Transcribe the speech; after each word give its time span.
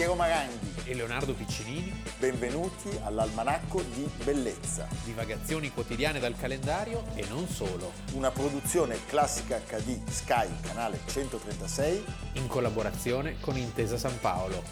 Piero 0.00 0.14
Maranghi 0.14 0.70
e 0.86 0.94
Leonardo 0.94 1.34
Piccinini. 1.34 1.92
Benvenuti 2.18 2.88
all'Almanacco 3.04 3.82
di 3.82 4.08
Bellezza. 4.24 4.88
Divagazioni 5.04 5.70
quotidiane 5.70 6.18
dal 6.18 6.34
calendario 6.38 7.04
e 7.14 7.26
non 7.28 7.46
solo. 7.46 7.92
Una 8.14 8.30
produzione 8.30 8.96
classica 9.04 9.58
HD 9.58 10.02
Sky, 10.08 10.48
canale 10.62 11.00
136. 11.04 12.02
In 12.36 12.46
collaborazione 12.46 13.38
con 13.40 13.58
Intesa 13.58 13.98
San 13.98 14.18
Paolo. 14.20 14.62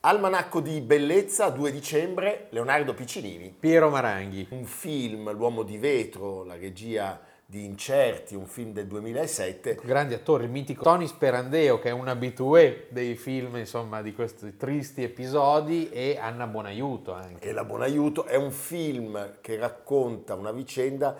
Almanacco 0.00 0.60
di 0.60 0.82
Bellezza, 0.82 1.48
2 1.48 1.72
dicembre, 1.72 2.48
Leonardo 2.50 2.92
Piccinini. 2.92 3.56
Piero 3.58 3.88
Maranghi. 3.88 4.46
Un 4.50 4.66
film, 4.66 5.32
L'uomo 5.32 5.62
di 5.62 5.78
vetro, 5.78 6.44
la 6.44 6.54
regia 6.54 7.27
di 7.50 7.64
Incerti, 7.64 8.34
un 8.34 8.44
film 8.44 8.74
del 8.74 8.86
2007. 8.86 9.80
Grandi 9.82 10.12
attori, 10.12 10.44
il 10.44 10.50
mitico 10.50 10.82
Tony 10.82 11.06
Sperandeo 11.06 11.78
che 11.78 11.88
è 11.88 11.92
un 11.92 12.06
abitué 12.06 12.88
dei 12.90 13.16
film 13.16 13.56
insomma 13.56 14.02
di 14.02 14.12
questi 14.12 14.58
tristi 14.58 15.02
episodi 15.02 15.88
e 15.88 16.18
Anna 16.20 16.46
Buonaiuto 16.46 17.14
anche. 17.14 17.48
E 17.48 17.52
la 17.52 17.64
Buonaiuto 17.64 18.26
è 18.26 18.36
un 18.36 18.50
film 18.50 19.38
che 19.40 19.56
racconta 19.56 20.34
una 20.34 20.52
vicenda 20.52 21.16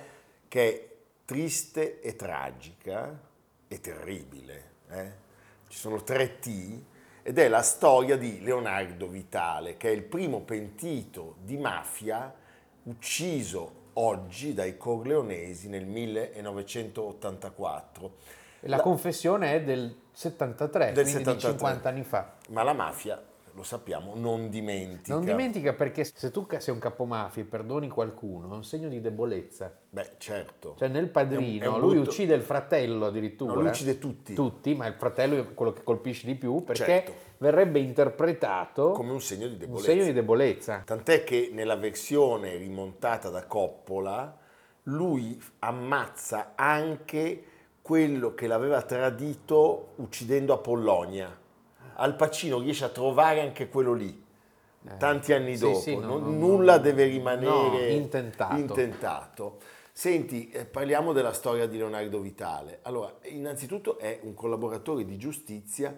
che 0.49 0.69
è 0.69 0.89
triste 1.25 2.01
e 2.01 2.15
tragica 2.15 3.19
e 3.67 3.81
terribile. 3.81 4.65
Eh? 4.91 5.13
Ci 5.67 5.79
sono 5.79 6.03
tre 6.03 6.41
T 6.41 6.83
ed 7.23 7.39
è 7.39 7.49
la 7.49 7.63
storia 7.63 8.19
di 8.19 8.43
Leonardo 8.43 9.09
Vitale 9.09 9.79
che 9.79 9.89
è 9.89 9.93
il 9.93 10.03
primo 10.03 10.43
pentito 10.43 11.37
di 11.41 11.57
mafia 11.57 12.35
ucciso 12.83 13.78
oggi 13.99 14.55
dai 14.55 14.77
Corleonesi 14.77 15.69
nel 15.69 15.87
1984. 15.87 18.13
La, 18.63 18.77
la 18.77 18.83
confessione 18.83 19.55
è 19.55 19.63
del 19.63 19.95
73, 20.13 20.93
del 20.93 21.05
quindi 21.05 21.23
73. 21.23 21.35
di 21.35 21.41
50 21.59 21.89
anni 21.89 22.05
fa. 22.05 22.35
Ma 22.49 22.63
la 22.63 22.73
mafia 22.73 23.23
lo 23.59 23.65
sappiamo, 23.65 24.13
non 24.15 24.49
dimentica. 24.49 25.15
Non 25.15 25.25
dimentica 25.25 25.73
perché 25.73 26.05
se 26.05 26.31
tu 26.31 26.47
sei 26.59 26.73
un 26.73 26.79
capomafia 26.81 27.43
e 27.43 27.45
perdoni 27.45 27.89
qualcuno 27.89 28.53
è 28.53 28.55
un 28.55 28.63
segno 28.63 28.89
di 28.89 29.01
debolezza. 29.01 29.77
Beh, 29.91 30.13
certo. 30.19 30.77
Cioè 30.79 30.87
nel 30.87 31.09
padrino 31.09 31.65
è 31.65 31.67
un, 31.67 31.75
è 31.75 31.77
un 31.77 31.81
lui 31.81 31.95
brutto... 31.95 32.11
uccide 32.11 32.35
il 32.35 32.43
fratello 32.43 33.07
addirittura. 33.07 33.55
No, 33.55 33.61
lui 33.61 33.69
uccide 33.69 33.99
tutti. 33.99 34.33
Tutti, 34.33 34.75
ma 34.75 34.87
il 34.87 34.95
fratello 34.95 35.41
è 35.41 35.55
quello 35.55 35.73
che 35.73 35.83
colpisce 35.83 36.27
di 36.27 36.37
più 36.37 36.63
perché 36.63 36.85
certo. 36.85 37.13
verrebbe 37.39 37.81
interpretato 37.81 38.93
come 38.93 39.11
un 39.11 39.21
segno 39.21 39.49
di 39.49 39.57
debolezza. 39.57 39.91
Un 39.91 39.97
segno 39.97 40.05
di 40.05 40.13
debolezza. 40.13 40.83
Tant'è 40.87 41.25
che 41.25 41.51
nella 41.53 41.77
versione 41.77 42.57
rimontata 42.57 43.29
da 43.29 43.45
Coppola 43.45 44.39
lui 44.85 45.39
ammazza 45.59 46.53
anche 46.55 47.43
quello 47.83 48.35
che 48.35 48.47
l'aveva 48.47 48.83
tradito 48.83 49.95
uccidendo 49.97 50.53
Apollonia 50.53 51.47
al 52.01 52.17
Pacino 52.17 52.59
riesce 52.59 52.85
a 52.85 52.89
trovare 52.89 53.41
anche 53.41 53.69
quello 53.69 53.93
lì. 53.93 54.27
Eh, 54.87 54.97
tanti 54.97 55.33
anni 55.33 55.57
sì, 55.57 55.65
dopo, 55.65 55.81
sì, 55.81 55.97
no, 55.97 56.19
non, 56.19 56.39
nulla 56.39 56.77
no, 56.77 56.83
deve 56.83 57.05
rimanere 57.05 57.91
intentato. 57.91 58.57
intentato. 58.57 59.59
Senti, 59.93 60.49
eh, 60.51 60.65
parliamo 60.65 61.13
della 61.13 61.33
storia 61.33 61.67
di 61.67 61.77
Leonardo 61.77 62.21
Vitale. 62.21 62.79
Allora, 62.83 63.13
innanzitutto 63.25 63.99
è 63.99 64.21
un 64.23 64.35
collaboratore 64.35 65.05
di 65.05 65.17
giustizia 65.17 65.95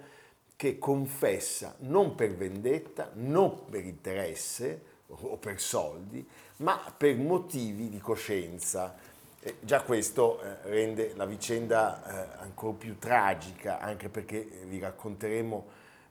che 0.56 0.78
confessa 0.78 1.76
non 1.80 2.14
per 2.14 2.34
vendetta, 2.34 3.10
non 3.14 3.66
per 3.66 3.84
interesse 3.84 4.82
o 5.08 5.36
per 5.36 5.60
soldi, 5.60 6.26
ma 6.56 6.80
per 6.96 7.16
motivi 7.16 7.90
di 7.90 7.98
coscienza. 7.98 8.96
Eh, 9.38 9.56
già 9.60 9.82
questo 9.82 10.40
eh, 10.40 10.56
rende 10.64 11.12
la 11.16 11.26
vicenda 11.26 12.02
eh, 12.02 12.42
ancora 12.42 12.74
più 12.74 12.98
tragica, 12.98 13.80
anche 13.80 14.08
perché 14.08 14.46
vi 14.66 14.78
racconteremo 14.78 15.66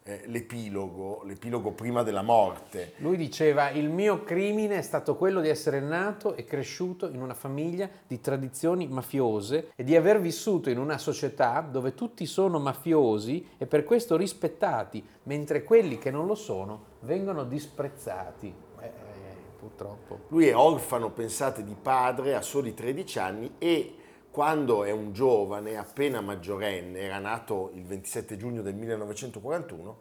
eh, 0.09 0.21
l'epilogo, 0.25 1.21
l'epilogo 1.23 1.71
prima 1.71 2.01
della 2.01 2.23
morte. 2.23 2.93
Lui 2.97 3.15
diceva 3.15 3.69
il 3.69 3.89
mio 3.89 4.23
crimine 4.23 4.79
è 4.79 4.81
stato 4.81 5.15
quello 5.15 5.39
di 5.39 5.49
essere 5.49 5.79
nato 5.79 6.35
e 6.35 6.45
cresciuto 6.45 7.07
in 7.07 7.21
una 7.21 7.35
famiglia 7.35 7.87
di 8.07 8.19
tradizioni 8.19 8.87
mafiose 8.87 9.71
e 9.75 9.83
di 9.83 9.95
aver 9.95 10.19
vissuto 10.19 10.71
in 10.71 10.79
una 10.79 10.97
società 10.97 11.61
dove 11.61 11.93
tutti 11.93 12.25
sono 12.25 12.57
mafiosi 12.57 13.49
e 13.59 13.67
per 13.67 13.83
questo 13.83 14.17
rispettati, 14.17 15.05
mentre 15.23 15.63
quelli 15.63 15.99
che 15.99 16.09
non 16.09 16.25
lo 16.25 16.35
sono 16.35 16.85
vengono 17.01 17.43
disprezzati. 17.43 18.51
Eh, 18.81 18.85
eh 18.85 19.19
purtroppo. 19.59 20.21
Lui 20.29 20.47
è 20.47 20.55
orfano, 20.55 21.11
pensate, 21.11 21.63
di 21.63 21.75
padre 21.79 22.33
a 22.33 22.41
soli 22.41 22.73
13 22.73 23.19
anni 23.19 23.51
e 23.59 23.95
quando 24.39 24.85
è 24.85 24.91
un 24.91 25.11
giovane, 25.11 25.75
appena 25.75 26.21
maggiorenne, 26.21 26.97
era 27.01 27.19
nato 27.19 27.71
il 27.73 27.83
27 27.83 28.37
giugno 28.37 28.61
del 28.61 28.73
1941, 28.73 29.97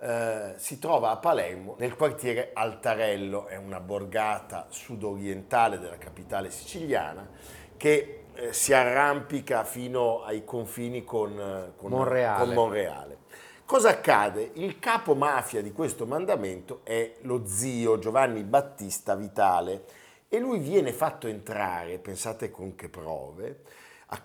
eh, 0.00 0.52
si 0.56 0.78
trova 0.78 1.08
a 1.08 1.16
Palermo 1.16 1.74
nel 1.78 1.96
quartiere 1.96 2.50
Altarello, 2.52 3.46
è 3.46 3.56
una 3.56 3.80
borgata 3.80 4.66
sudorientale 4.68 5.78
della 5.78 5.96
capitale 5.96 6.50
siciliana 6.50 7.26
che 7.78 8.24
eh, 8.34 8.52
si 8.52 8.74
arrampica 8.74 9.64
fino 9.64 10.22
ai 10.22 10.44
confini 10.44 11.02
con, 11.02 11.40
eh, 11.40 11.72
con, 11.74 11.90
Monreale. 11.90 12.44
con 12.44 12.52
Monreale. 12.52 13.16
Cosa 13.64 13.88
accade? 13.88 14.50
Il 14.56 14.78
capo 14.78 15.14
mafia 15.14 15.62
di 15.62 15.72
questo 15.72 16.04
mandamento 16.04 16.80
è 16.82 17.14
lo 17.22 17.46
zio 17.46 17.98
Giovanni 17.98 18.42
Battista 18.42 19.14
Vitale, 19.14 19.84
e 20.28 20.38
lui 20.38 20.58
viene 20.58 20.92
fatto 20.92 21.26
entrare, 21.26 21.98
pensate 21.98 22.50
con 22.50 22.74
che 22.74 22.88
prove, 22.88 23.62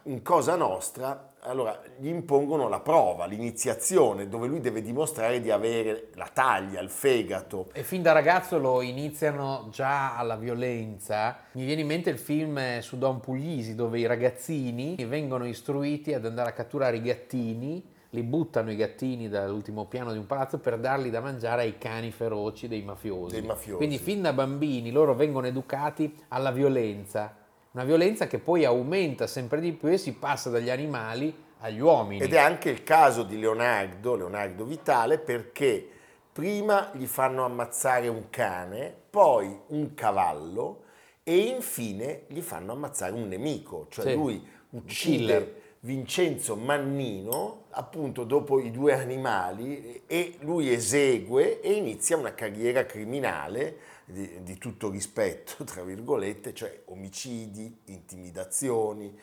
in 0.04 0.22
Cosa 0.22 0.56
Nostra, 0.56 1.34
allora 1.42 1.82
gli 1.98 2.08
impongono 2.08 2.70
la 2.70 2.80
prova, 2.80 3.26
l'iniziazione, 3.26 4.30
dove 4.30 4.48
lui 4.48 4.62
deve 4.62 4.82
dimostrare 4.82 5.42
di 5.42 5.52
avere 5.52 6.10
la 6.16 6.30
taglia, 6.32 6.80
il 6.80 6.90
fegato. 6.90 7.70
E 7.74 7.84
fin 7.84 8.02
da 8.02 8.14
ragazzo 8.14 8.58
lo 8.58 8.82
iniziano 8.82 9.68
già 9.72 10.16
alla 10.18 10.38
violenza. 10.38 11.38
Mi 11.54 11.66
viene 11.66 11.82
in 11.82 11.88
mente 11.88 12.10
il 12.10 12.18
film 12.18 12.80
su 12.80 12.98
Don 12.98 13.20
Puglisi, 13.20 13.76
dove 13.76 14.00
i 14.00 14.06
ragazzini 14.06 14.96
vengono 15.06 15.46
istruiti 15.46 16.14
ad 16.14 16.26
andare 16.26 16.52
a 16.52 16.54
catturare 16.54 16.98
i 16.98 17.02
gattini 17.02 17.92
li 18.14 18.22
buttano 18.22 18.72
i 18.72 18.76
gattini 18.76 19.28
dall'ultimo 19.28 19.86
piano 19.86 20.12
di 20.12 20.20
un 20.20 20.28
palazzo 20.28 20.60
per 20.60 20.78
darli 20.78 21.10
da 21.10 21.20
mangiare 21.20 21.64
ai 21.64 21.78
cani 21.80 22.12
feroci 22.12 22.68
dei 22.68 22.84
mafiosi. 22.84 23.34
Dei 23.34 23.46
mafiosi. 23.46 23.78
Quindi 23.78 23.98
fin 23.98 24.22
da 24.22 24.34
bambini 24.34 24.92
loro 24.92 25.16
vengono 25.16 25.48
educati 25.48 26.16
alla 26.28 26.52
violenza, 26.52 27.36
una 27.72 27.84
violenza 27.84 28.28
che 28.28 28.38
poi 28.38 28.66
aumenta 28.66 29.26
sempre 29.26 29.60
di 29.60 29.74
più 29.74 29.90
e 29.90 29.98
si 29.98 30.14
passa 30.14 30.52
dagli 30.52 30.70
animali 30.70 31.36
agli 31.60 31.80
uomini. 31.80 32.22
Ed 32.22 32.34
è 32.34 32.38
anche 32.38 32.70
il 32.70 32.84
caso 32.84 33.24
di 33.24 33.40
Leonardo, 33.40 34.16
Leonardo 34.16 34.64
Vitale, 34.64 35.18
perché 35.18 35.88
prima 36.32 36.92
gli 36.94 37.08
fanno 37.08 37.44
ammazzare 37.46 38.08
un 38.10 38.30
cane, 38.30 38.96
poi 39.10 39.58
un 39.68 39.96
cavallo 39.96 40.84
e 41.24 41.36
infine 41.36 42.26
gli 42.28 42.42
fanno 42.42 42.74
ammazzare 42.74 43.14
un 43.14 43.28
nemico, 43.28 43.88
cioè 43.90 44.06
sì. 44.06 44.14
lui 44.14 44.48
uccide 44.70 45.62
Vincenzo 45.86 46.56
Mannino, 46.56 47.66
appunto 47.72 48.24
dopo 48.24 48.62
i 48.62 48.72
due 48.72 48.94
animali, 48.94 50.04
e 50.08 50.38
lui 50.40 50.72
esegue 50.72 51.60
e 51.60 51.74
inizia 51.74 52.16
una 52.16 52.34
carriera 52.34 52.86
criminale 52.86 53.78
di, 54.06 54.44
di 54.44 54.58
tutto 54.58 54.90
rispetto, 54.90 55.66
tra 55.66 55.84
virgolette, 55.84 56.54
cioè 56.54 56.84
omicidi, 56.86 57.80
intimidazioni, 57.86 59.14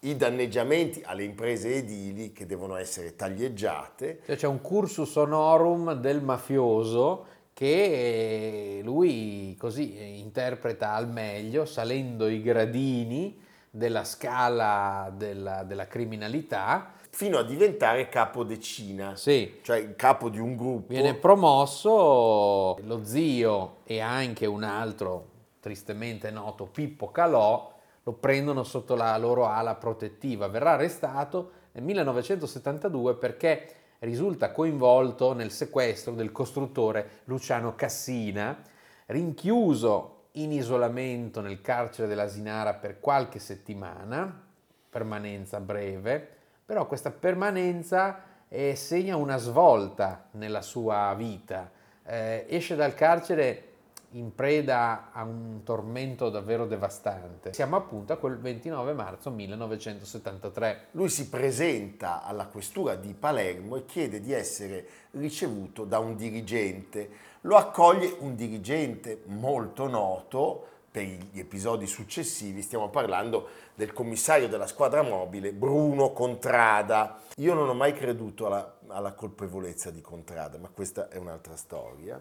i 0.00 0.16
danneggiamenti 0.16 1.02
alle 1.04 1.24
imprese 1.24 1.74
edili 1.74 2.32
che 2.32 2.46
devono 2.46 2.76
essere 2.76 3.16
taglieggiate. 3.16 4.20
Cioè 4.24 4.36
c'è 4.36 4.46
un 4.46 4.60
cursus 4.60 5.16
honorum 5.16 5.94
del 5.94 6.22
mafioso 6.22 7.26
che 7.52 8.80
lui 8.84 9.56
così 9.58 10.20
interpreta 10.20 10.92
al 10.92 11.08
meglio, 11.08 11.64
salendo 11.64 12.28
i 12.28 12.40
gradini 12.40 13.42
della 13.74 14.04
scala 14.04 15.12
della, 15.16 15.64
della 15.64 15.88
criminalità. 15.88 16.92
Fino 17.10 17.38
a 17.38 17.42
diventare 17.42 18.08
capo 18.08 18.44
decina, 18.44 19.16
sì. 19.16 19.58
cioè 19.62 19.96
capo 19.96 20.28
di 20.28 20.38
un 20.38 20.56
gruppo. 20.56 20.92
Viene 20.92 21.14
promosso 21.14 22.76
lo 22.82 23.04
zio 23.04 23.78
e 23.84 24.00
anche 24.00 24.46
un 24.46 24.62
altro 24.62 25.30
tristemente 25.60 26.30
noto 26.30 26.66
Pippo 26.66 27.10
Calò, 27.10 27.72
lo 28.02 28.12
prendono 28.12 28.64
sotto 28.64 28.94
la 28.94 29.16
loro 29.16 29.46
ala 29.46 29.74
protettiva. 29.74 30.48
Verrà 30.48 30.72
arrestato 30.72 31.50
nel 31.72 31.84
1972 31.84 33.14
perché 33.14 33.74
risulta 34.00 34.52
coinvolto 34.52 35.32
nel 35.32 35.50
sequestro 35.50 36.14
del 36.14 36.30
costruttore 36.30 37.22
Luciano 37.24 37.74
Cassina, 37.74 38.60
rinchiuso 39.06 40.13
in 40.36 40.52
isolamento 40.52 41.40
nel 41.40 41.60
carcere 41.60 42.08
dell'Asinara 42.08 42.74
per 42.74 43.00
qualche 43.00 43.38
settimana, 43.38 44.42
permanenza 44.88 45.60
breve, 45.60 46.28
però 46.64 46.86
questa 46.86 47.10
permanenza 47.10 48.22
eh, 48.48 48.74
segna 48.74 49.16
una 49.16 49.36
svolta 49.36 50.26
nella 50.32 50.62
sua 50.62 51.12
vita. 51.16 51.70
Eh, 52.04 52.46
esce 52.48 52.74
dal 52.76 52.94
carcere 52.94 53.72
in 54.14 54.34
preda 54.34 55.10
a 55.12 55.24
un 55.24 55.62
tormento 55.64 56.30
davvero 56.30 56.66
devastante. 56.66 57.52
Siamo 57.52 57.76
appunto 57.76 58.12
a 58.12 58.16
quel 58.16 58.38
29 58.38 58.92
marzo 58.92 59.30
1973. 59.30 60.86
Lui 60.92 61.08
si 61.08 61.28
presenta 61.28 62.22
alla 62.22 62.46
questura 62.46 62.94
di 62.94 63.12
Palermo 63.12 63.76
e 63.76 63.86
chiede 63.86 64.20
di 64.20 64.32
essere 64.32 64.86
ricevuto 65.12 65.84
da 65.84 65.98
un 65.98 66.16
dirigente. 66.16 67.32
Lo 67.46 67.56
accoglie 67.56 68.16
un 68.20 68.36
dirigente 68.36 69.20
molto 69.26 69.86
noto 69.86 70.66
per 70.90 71.02
gli 71.02 71.38
episodi 71.38 71.86
successivi, 71.86 72.62
stiamo 72.62 72.88
parlando 72.88 73.48
del 73.74 73.92
commissario 73.92 74.48
della 74.48 74.66
squadra 74.66 75.02
mobile 75.02 75.52
Bruno 75.52 76.14
Contrada. 76.14 77.20
Io 77.36 77.52
non 77.52 77.68
ho 77.68 77.74
mai 77.74 77.92
creduto 77.92 78.46
alla, 78.46 78.78
alla 78.86 79.12
colpevolezza 79.12 79.90
di 79.90 80.00
Contrada, 80.00 80.56
ma 80.56 80.70
questa 80.70 81.10
è 81.10 81.18
un'altra 81.18 81.54
storia. 81.54 82.18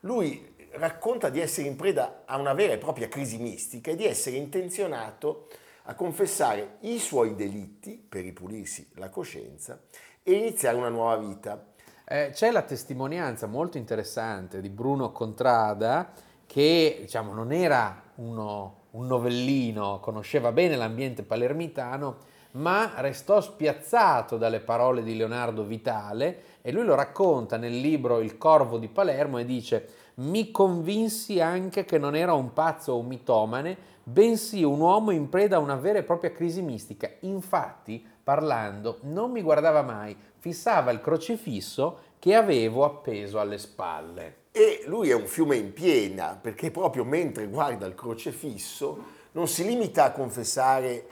Lui 0.00 0.54
racconta 0.72 1.30
di 1.30 1.40
essere 1.40 1.68
in 1.68 1.76
preda 1.76 2.24
a 2.26 2.36
una 2.36 2.52
vera 2.52 2.74
e 2.74 2.78
propria 2.78 3.08
crisi 3.08 3.38
mistica 3.38 3.92
e 3.92 3.96
di 3.96 4.04
essere 4.04 4.36
intenzionato 4.36 5.48
a 5.84 5.94
confessare 5.94 6.76
i 6.80 6.98
suoi 6.98 7.34
delitti 7.34 7.96
per 7.96 8.24
ripulirsi 8.24 8.90
la 8.96 9.08
coscienza 9.08 9.80
e 10.22 10.32
iniziare 10.32 10.76
una 10.76 10.90
nuova 10.90 11.16
vita. 11.16 11.74
Eh, 12.08 12.30
c'è 12.32 12.52
la 12.52 12.62
testimonianza 12.62 13.48
molto 13.48 13.78
interessante 13.78 14.60
di 14.60 14.68
Bruno 14.68 15.10
Contrada 15.10 16.12
che 16.46 16.98
diciamo, 17.00 17.32
non 17.32 17.50
era 17.50 18.00
uno, 18.16 18.82
un 18.92 19.08
novellino, 19.08 19.98
conosceva 19.98 20.52
bene 20.52 20.76
l'ambiente 20.76 21.24
palermitano, 21.24 22.18
ma 22.52 22.92
restò 22.98 23.40
spiazzato 23.40 24.36
dalle 24.36 24.60
parole 24.60 25.02
di 25.02 25.16
Leonardo 25.16 25.64
Vitale 25.64 26.42
e 26.62 26.70
lui 26.70 26.84
lo 26.84 26.94
racconta 26.94 27.56
nel 27.56 27.76
libro 27.76 28.20
Il 28.20 28.38
Corvo 28.38 28.78
di 28.78 28.86
Palermo 28.86 29.38
e 29.38 29.44
dice 29.44 29.88
mi 30.18 30.52
convinsi 30.52 31.40
anche 31.40 31.84
che 31.84 31.98
non 31.98 32.14
era 32.14 32.34
un 32.34 32.52
pazzo 32.52 32.92
o 32.92 32.98
un 32.98 33.06
mitomane, 33.06 33.76
bensì 34.04 34.62
un 34.62 34.78
uomo 34.78 35.10
in 35.10 35.28
preda 35.28 35.56
a 35.56 35.58
una 35.58 35.74
vera 35.74 35.98
e 35.98 36.04
propria 36.04 36.30
crisi 36.30 36.62
mistica. 36.62 37.10
Infatti, 37.20 38.02
parlando, 38.22 38.98
non 39.02 39.32
mi 39.32 39.42
guardava 39.42 39.82
mai, 39.82 40.16
fissava 40.46 40.92
il 40.92 41.00
crocifisso 41.00 41.98
che 42.20 42.36
avevo 42.36 42.84
appeso 42.84 43.40
alle 43.40 43.58
spalle. 43.58 44.44
E 44.52 44.84
lui 44.86 45.10
è 45.10 45.14
un 45.14 45.26
fiume 45.26 45.56
in 45.56 45.72
piena, 45.72 46.38
perché 46.40 46.70
proprio 46.70 47.04
mentre 47.04 47.48
guarda 47.48 47.84
il 47.84 47.96
crocefisso 47.96 49.14
non 49.32 49.48
si 49.48 49.64
limita 49.66 50.04
a 50.04 50.12
confessare 50.12 51.06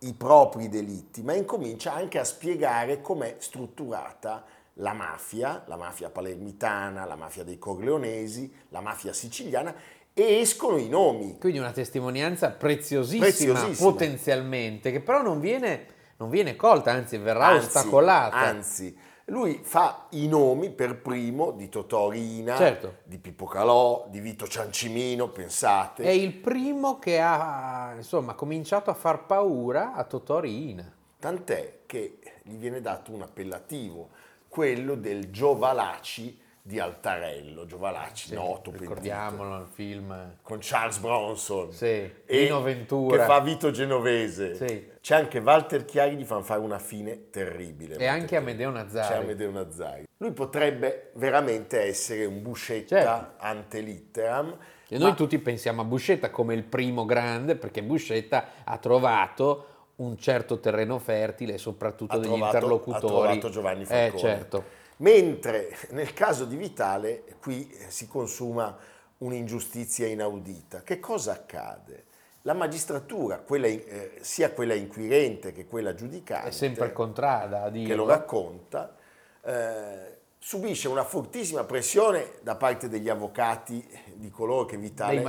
i 0.00 0.12
propri 0.14 0.68
delitti, 0.68 1.22
ma 1.22 1.34
incomincia 1.34 1.94
anche 1.94 2.18
a 2.18 2.24
spiegare 2.24 3.00
com'è 3.00 3.36
strutturata 3.38 4.44
la 4.74 4.92
mafia, 4.92 5.62
la 5.66 5.76
mafia 5.76 6.10
palermitana, 6.10 7.04
la 7.04 7.16
mafia 7.16 7.44
dei 7.44 7.58
corleonesi, 7.58 8.52
la 8.70 8.80
mafia 8.80 9.12
siciliana 9.12 9.72
e 10.12 10.40
escono 10.40 10.78
i 10.78 10.88
nomi. 10.88 11.38
Quindi 11.38 11.60
una 11.60 11.70
testimonianza 11.70 12.50
preziosissima, 12.50 13.24
preziosissima. 13.26 13.90
potenzialmente, 13.90 14.90
che 14.90 15.00
però 15.00 15.22
non 15.22 15.38
viene, 15.38 15.98
non 16.20 16.28
viene 16.28 16.54
colta, 16.54 16.92
anzi 16.92 17.16
verrà 17.16 17.46
anzi, 17.46 17.66
ostacolata. 17.66 18.36
Anzi, 18.36 18.96
lui 19.26 19.60
fa 19.62 20.06
i 20.10 20.28
nomi 20.28 20.70
per 20.70 21.00
primo 21.00 21.50
di 21.50 21.70
Totò 21.70 22.10
Rina, 22.10 22.56
certo. 22.56 22.96
di 23.04 23.16
Pippo 23.18 23.46
Calò, 23.46 24.06
di 24.08 24.20
Vito 24.20 24.46
Ciancimino, 24.46 25.28
pensate. 25.28 26.04
È 26.04 26.10
il 26.10 26.34
primo 26.34 26.98
che 26.98 27.20
ha 27.20 27.94
insomma, 27.96 28.34
cominciato 28.34 28.90
a 28.90 28.94
far 28.94 29.24
paura 29.24 29.94
a 29.94 30.04
Totò 30.04 30.40
Rina. 30.40 30.92
Tant'è 31.18 31.80
che 31.86 32.18
gli 32.42 32.56
viene 32.56 32.82
dato 32.82 33.12
un 33.12 33.22
appellativo 33.22 34.10
quello 34.46 34.96
del 34.96 35.30
Giovalaci 35.30 36.38
di 36.62 36.78
Altarello, 36.78 37.64
Giovalaci, 37.64 38.28
sì, 38.28 38.34
noto 38.34 38.70
ricordiamolo 38.70 39.56
il 39.58 39.66
film 39.66 40.36
con 40.42 40.58
Charles 40.60 40.98
Bronson 40.98 41.72
sì, 41.72 41.86
e 41.86 42.14
Lino 42.26 42.60
Ventura 42.60 43.16
che 43.16 43.24
fa 43.24 43.40
Vito 43.40 43.70
Genovese. 43.70 44.54
Sì. 44.54 44.88
C'è 45.00 45.16
anche 45.16 45.38
Walter 45.38 45.86
Chiari 45.86 46.16
gli 46.16 46.24
fanno 46.24 46.42
fare 46.42 46.60
una 46.60 46.78
fine 46.78 47.30
terribile. 47.30 47.96
E 47.96 48.06
anche 48.06 48.36
Amedeo 48.36 48.70
Nazzari. 48.70 49.08
C'è 49.08 49.22
Amedeo 49.22 49.50
Nazzari. 49.50 50.04
Lui 50.18 50.32
potrebbe 50.32 51.12
veramente 51.14 51.80
essere 51.80 52.26
un 52.26 52.42
Buscetta 52.42 53.02
certo. 53.02 53.34
ante 53.38 53.80
litteram. 53.80 54.56
E 54.86 54.98
noi 54.98 55.14
tutti 55.14 55.38
pensiamo 55.38 55.80
a 55.80 55.84
Buscetta 55.84 56.30
come 56.30 56.52
il 56.52 56.64
primo 56.64 57.06
grande 57.06 57.56
perché 57.56 57.82
Buscetta 57.82 58.44
ha 58.64 58.76
trovato 58.76 59.66
un 59.96 60.18
certo 60.18 60.60
terreno 60.60 60.98
fertile, 60.98 61.56
soprattutto 61.58 62.14
ha 62.14 62.18
degli 62.18 62.28
trovato, 62.28 62.56
interlocutori. 62.56 63.06
Ha 63.06 63.08
trovato 63.08 63.48
Giovanni 63.50 63.84
Falcone. 63.84 64.14
Eh, 64.14 64.18
certo. 64.18 64.64
Mentre 65.00 65.76
nel 65.90 66.12
caso 66.12 66.44
di 66.44 66.56
Vitale 66.56 67.24
qui 67.40 67.70
si 67.88 68.06
consuma 68.06 68.76
un'ingiustizia 69.18 70.06
inaudita. 70.06 70.82
Che 70.82 71.00
cosa 71.00 71.32
accade? 71.32 72.06
La 72.42 72.54
magistratura, 72.54 73.38
quella, 73.38 73.66
eh, 73.66 74.18
sia 74.20 74.50
quella 74.52 74.74
inquirente 74.74 75.52
che 75.52 75.66
quella 75.66 75.94
giudicante, 75.94 76.48
è 76.48 76.52
sempre 76.52 76.92
contrada 76.92 77.64
a 77.64 77.70
che 77.70 77.94
lo 77.94 78.06
racconta, 78.06 78.96
eh, 79.42 80.18
subisce 80.38 80.88
una 80.88 81.04
fortissima 81.04 81.64
pressione 81.64 82.38
da 82.40 82.56
parte 82.56 82.88
degli 82.88 83.10
avvocati 83.10 83.86
di 84.14 84.30
coloro 84.30 84.64
che 84.64 84.78
Vitale 84.78 85.22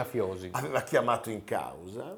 aveva 0.51 0.81
chiamato 0.83 1.29
in 1.29 1.43
causa 1.43 2.17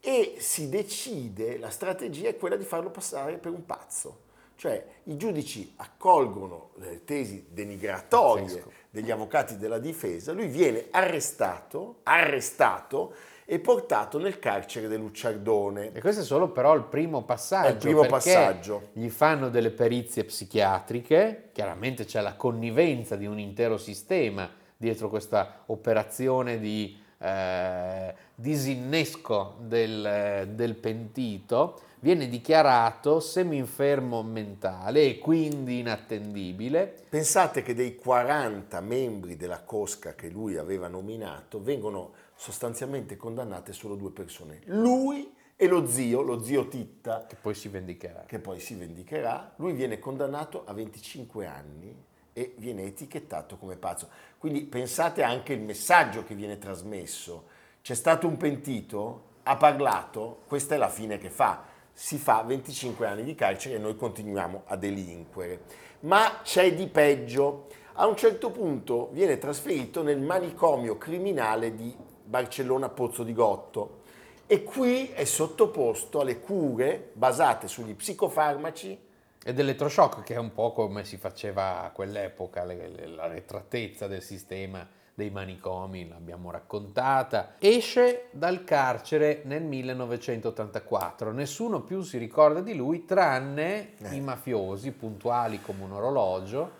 e 0.00 0.36
si 0.38 0.68
decide, 0.68 1.58
la 1.58 1.70
strategia 1.70 2.28
è 2.28 2.36
quella 2.36 2.56
di 2.56 2.64
farlo 2.64 2.90
passare 2.90 3.38
per 3.38 3.50
un 3.50 3.66
pazzo. 3.66 4.26
Cioè 4.58 4.84
i 5.04 5.16
giudici 5.16 5.72
accolgono 5.76 6.70
le 6.78 7.04
tesi 7.04 7.46
denigratorie 7.48 8.42
Pazzesco. 8.42 8.72
degli 8.90 9.12
avvocati 9.12 9.56
della 9.56 9.78
difesa, 9.78 10.32
lui 10.32 10.48
viene 10.48 10.86
arrestato, 10.90 12.00
arrestato 12.02 13.14
e 13.44 13.60
portato 13.60 14.18
nel 14.18 14.40
carcere 14.40 14.88
dell'Ucciardone. 14.88 15.92
E 15.92 16.00
questo 16.00 16.22
è 16.22 16.24
solo 16.24 16.48
però 16.48 16.74
il 16.74 16.82
primo 16.82 17.22
passaggio. 17.22 17.68
È 17.68 17.70
il 17.70 17.76
primo 17.76 18.04
passaggio. 18.06 18.88
Gli 18.94 19.08
fanno 19.10 19.48
delle 19.48 19.70
perizie 19.70 20.24
psichiatriche, 20.24 21.50
chiaramente 21.52 22.04
c'è 22.04 22.20
la 22.20 22.34
connivenza 22.34 23.14
di 23.14 23.26
un 23.26 23.38
intero 23.38 23.78
sistema 23.78 24.50
dietro 24.76 25.08
questa 25.08 25.62
operazione 25.66 26.58
di 26.58 27.00
eh, 27.18 28.12
disinnesco 28.34 29.54
del, 29.60 30.48
del 30.50 30.74
pentito, 30.74 31.80
viene 32.00 32.28
dichiarato 32.28 33.20
semi-infermo 33.20 34.22
mentale 34.22 35.02
e 35.02 35.18
quindi 35.18 35.78
inattendibile. 35.78 36.94
Pensate 37.08 37.62
che 37.62 37.74
dei 37.74 37.96
40 37.96 38.80
membri 38.80 39.36
della 39.36 39.62
cosca 39.62 40.14
che 40.14 40.28
lui 40.28 40.56
aveva 40.56 40.88
nominato 40.88 41.62
vengono 41.62 42.12
sostanzialmente 42.34 43.16
condannate 43.16 43.72
solo 43.72 43.96
due 43.96 44.10
persone. 44.10 44.60
Lui 44.66 45.34
e 45.56 45.66
lo 45.66 45.86
zio, 45.88 46.22
lo 46.22 46.42
zio 46.42 46.68
Titta. 46.68 47.26
Che 47.26 47.34
poi 47.34 47.54
si 47.54 47.68
vendicherà. 47.68 48.22
Che 48.26 48.38
poi 48.38 48.60
si 48.60 48.76
vendicherà. 48.76 49.54
Lui 49.56 49.72
viene 49.72 49.98
condannato 49.98 50.62
a 50.64 50.72
25 50.72 51.46
anni 51.46 52.06
e 52.32 52.54
viene 52.58 52.84
etichettato 52.84 53.56
come 53.56 53.74
pazzo. 53.74 54.08
Quindi 54.38 54.62
pensate 54.62 55.24
anche 55.24 55.54
al 55.54 55.60
messaggio 55.60 56.22
che 56.22 56.36
viene 56.36 56.58
trasmesso. 56.58 57.46
C'è 57.82 57.94
stato 57.94 58.28
un 58.28 58.36
pentito, 58.36 59.22
ha 59.42 59.56
parlato, 59.56 60.42
questa 60.46 60.76
è 60.76 60.78
la 60.78 60.88
fine 60.88 61.18
che 61.18 61.30
fa. 61.30 61.64
Si 62.00 62.16
fa 62.16 62.42
25 62.42 63.08
anni 63.08 63.24
di 63.24 63.34
carcere 63.34 63.74
e 63.74 63.78
noi 63.78 63.96
continuiamo 63.96 64.62
a 64.66 64.76
delinquere. 64.76 65.62
Ma 66.02 66.42
c'è 66.44 66.72
di 66.72 66.86
peggio. 66.86 67.66
A 67.94 68.06
un 68.06 68.16
certo 68.16 68.52
punto 68.52 69.08
viene 69.10 69.36
trasferito 69.36 70.04
nel 70.04 70.20
manicomio 70.20 70.96
criminale 70.96 71.74
di 71.74 71.92
Barcellona 72.22 72.88
Pozzo 72.88 73.24
di 73.24 73.32
Gotto 73.32 74.02
e 74.46 74.62
qui 74.62 75.08
è 75.08 75.24
sottoposto 75.24 76.20
alle 76.20 76.38
cure 76.38 77.10
basate 77.14 77.66
sugli 77.66 77.96
psicofarmaci 77.96 79.06
e 79.44 79.52
dell'elettroshock, 79.52 80.22
che 80.22 80.34
è 80.34 80.38
un 80.38 80.52
po' 80.52 80.72
come 80.72 81.04
si 81.04 81.16
faceva 81.16 81.82
a 81.82 81.90
quell'epoca, 81.90 82.62
le, 82.62 82.90
le, 82.90 83.06
la 83.08 83.26
retratezza 83.26 84.06
del 84.06 84.22
sistema 84.22 84.88
dei 85.18 85.30
manicomi, 85.30 86.06
l'abbiamo 86.06 86.52
raccontata. 86.52 87.56
Esce 87.58 88.28
dal 88.30 88.62
carcere 88.62 89.42
nel 89.46 89.64
1984, 89.64 91.32
nessuno 91.32 91.80
più 91.80 92.02
si 92.02 92.18
ricorda 92.18 92.60
di 92.60 92.76
lui 92.76 93.04
tranne 93.04 93.96
eh. 93.98 94.14
i 94.14 94.20
mafiosi, 94.20 94.92
puntuali 94.92 95.60
come 95.60 95.82
un 95.82 95.90
orologio, 95.90 96.70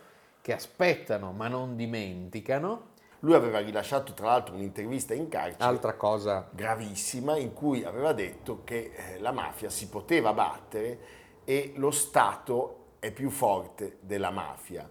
che 0.41 0.53
aspettano 0.53 1.33
ma 1.33 1.49
non 1.49 1.75
dimenticano. 1.75 2.91
Lui 3.21 3.35
aveva 3.35 3.59
rilasciato 3.59 4.13
tra 4.13 4.27
l'altro 4.27 4.55
un'intervista 4.55 5.15
in 5.15 5.27
carcere. 5.27 5.65
Altra 5.65 5.95
cosa 5.95 6.49
gravissima 6.53 7.37
in 7.37 7.53
cui 7.53 7.83
aveva 7.83 8.13
detto 8.13 8.63
che 8.63 8.93
eh, 8.95 9.19
la 9.19 9.33
mafia 9.33 9.69
si 9.69 9.89
poteva 9.89 10.33
battere 10.33 10.99
e 11.43 11.73
lo 11.75 11.91
Stato 11.91 12.77
è 13.01 13.11
più 13.11 13.31
forte 13.31 13.97
della 13.99 14.31
mafia 14.31 14.89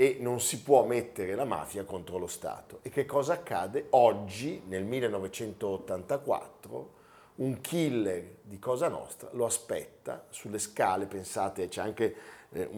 e 0.00 0.18
non 0.20 0.40
si 0.40 0.62
può 0.62 0.84
mettere 0.84 1.34
la 1.34 1.44
mafia 1.44 1.82
contro 1.82 2.18
lo 2.18 2.28
Stato. 2.28 2.78
E 2.82 2.88
che 2.88 3.04
cosa 3.04 3.32
accade? 3.32 3.86
Oggi, 3.90 4.62
nel 4.68 4.84
1984, 4.84 6.90
un 7.34 7.60
killer 7.60 8.36
di 8.42 8.60
Cosa 8.60 8.86
Nostra 8.86 9.28
lo 9.32 9.44
aspetta 9.44 10.26
sulle 10.30 10.60
scale, 10.60 11.06
pensate, 11.06 11.66
c'è 11.66 11.80
anche 11.80 12.14
eh, 12.50 12.68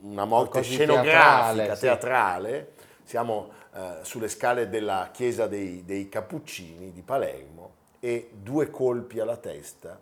una 0.00 0.24
morte 0.24 0.62
scenografica, 0.62 1.12
teatrale, 1.12 1.76
teatrale 1.78 2.72
siamo 3.04 3.50
eh, 3.74 3.98
sulle 4.00 4.28
scale 4.28 4.70
della 4.70 5.10
chiesa 5.12 5.46
dei, 5.46 5.84
dei, 5.84 6.08
Cappuccini 6.08 6.92
di 6.92 7.02
Palermo 7.02 7.74
e 8.00 8.30
due 8.32 8.70
colpi 8.70 9.20
alla 9.20 9.36
testa 9.36 10.00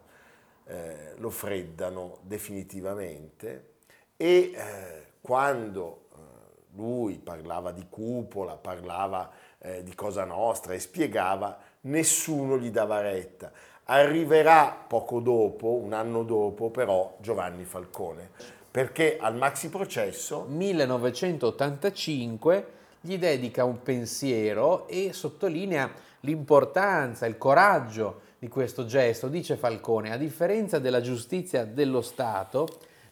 eh, 0.64 1.14
lo 1.16 1.30
freddano 1.30 2.18
definitivamente 2.20 3.70
e 4.16 4.52
eh, 4.54 5.06
quando 5.20 6.06
lui 6.75 7.18
parlava 7.18 7.72
di 7.72 7.87
cupola, 7.88 8.56
parlava 8.56 9.30
eh, 9.58 9.82
di 9.82 9.94
Cosa 9.94 10.25
Nostra 10.25 10.75
e 10.75 10.78
spiegava, 10.78 11.58
nessuno 11.82 12.58
gli 12.58 12.70
dava 12.70 13.00
retta. 13.00 13.50
Arriverà 13.84 14.84
poco 14.87 15.20
dopo, 15.20 15.75
un 15.75 15.92
anno 15.92 16.22
dopo, 16.22 16.70
però 16.70 17.16
Giovanni 17.20 17.64
Falcone, 17.64 18.30
perché 18.70 19.16
al 19.18 19.34
maxi 19.34 19.70
processo 19.70 20.44
1985 20.48 22.76
gli 23.00 23.16
dedica 23.16 23.64
un 23.64 23.80
pensiero 23.82 24.87
e 24.88 25.12
sottolinea 25.12 25.90
l'importanza, 26.20 27.26
il 27.26 27.38
coraggio 27.38 28.20
di 28.38 28.48
questo 28.48 28.84
gesto. 28.84 29.28
Dice 29.28 29.56
Falcone, 29.56 30.12
a 30.12 30.16
differenza 30.16 30.78
della 30.78 31.00
giustizia 31.00 31.64
dello 31.64 32.02
Stato, 32.02 32.68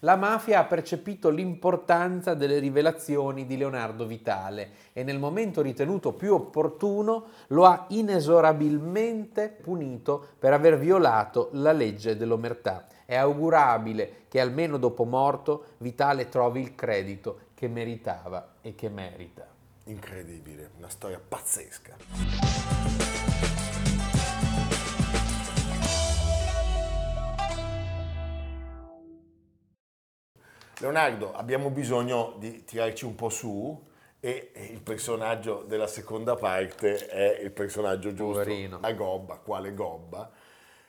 la 0.07 0.15
mafia 0.15 0.61
ha 0.61 0.65
percepito 0.67 1.31
l'importanza 1.31 2.35
delle 2.35 2.61
rivelazioni 2.61 3.45
di 3.45 3.57
Leonardo 3.57 4.07
Vitale 4.07 4.71
e 4.93 5.03
nel 5.03 5.19
momento 5.19 5.63
ritenuto 5.63 6.13
più 6.13 6.33
opportuno 6.33 7.25
lo 7.49 7.65
ha 7.65 7.87
inesorabilmente 7.89 9.49
punito 9.49 10.25
per 10.39 10.53
aver 10.53 10.79
violato 10.79 11.49
la 11.55 11.73
legge 11.73 12.17
dell'omertà. 12.17 12.87
È 13.05 13.17
augurabile 13.17 14.27
che 14.29 14.39
almeno 14.39 14.77
dopo 14.77 15.03
morto 15.03 15.75
Vitale 15.79 16.29
trovi 16.29 16.61
il 16.61 16.77
credito 16.77 17.41
che 17.55 17.67
meritava 17.67 18.55
e 18.61 18.77
che 18.77 18.89
merita. 18.89 19.45
Incredibile, 19.87 20.71
una 20.77 20.89
storia 20.89 21.21
pazzesca. 21.21 23.16
Leonardo, 30.81 31.33
abbiamo 31.35 31.71
bisogno 31.71 32.35
di 32.39 32.65
tirarci 32.65 33.05
un 33.05 33.15
po' 33.15 33.31
su 33.31 33.85
e 34.21 34.51
il 34.71 34.81
personaggio 34.81 35.65
della 35.67 35.87
seconda 35.87 36.35
parte 36.35 37.07
è 37.07 37.41
il 37.43 37.51
personaggio 37.51 38.13
giusto, 38.13 38.43
Poverino. 38.43 38.79
a 38.83 38.93
Gobba, 38.93 39.37
quale 39.37 39.73
Gobba. 39.73 40.31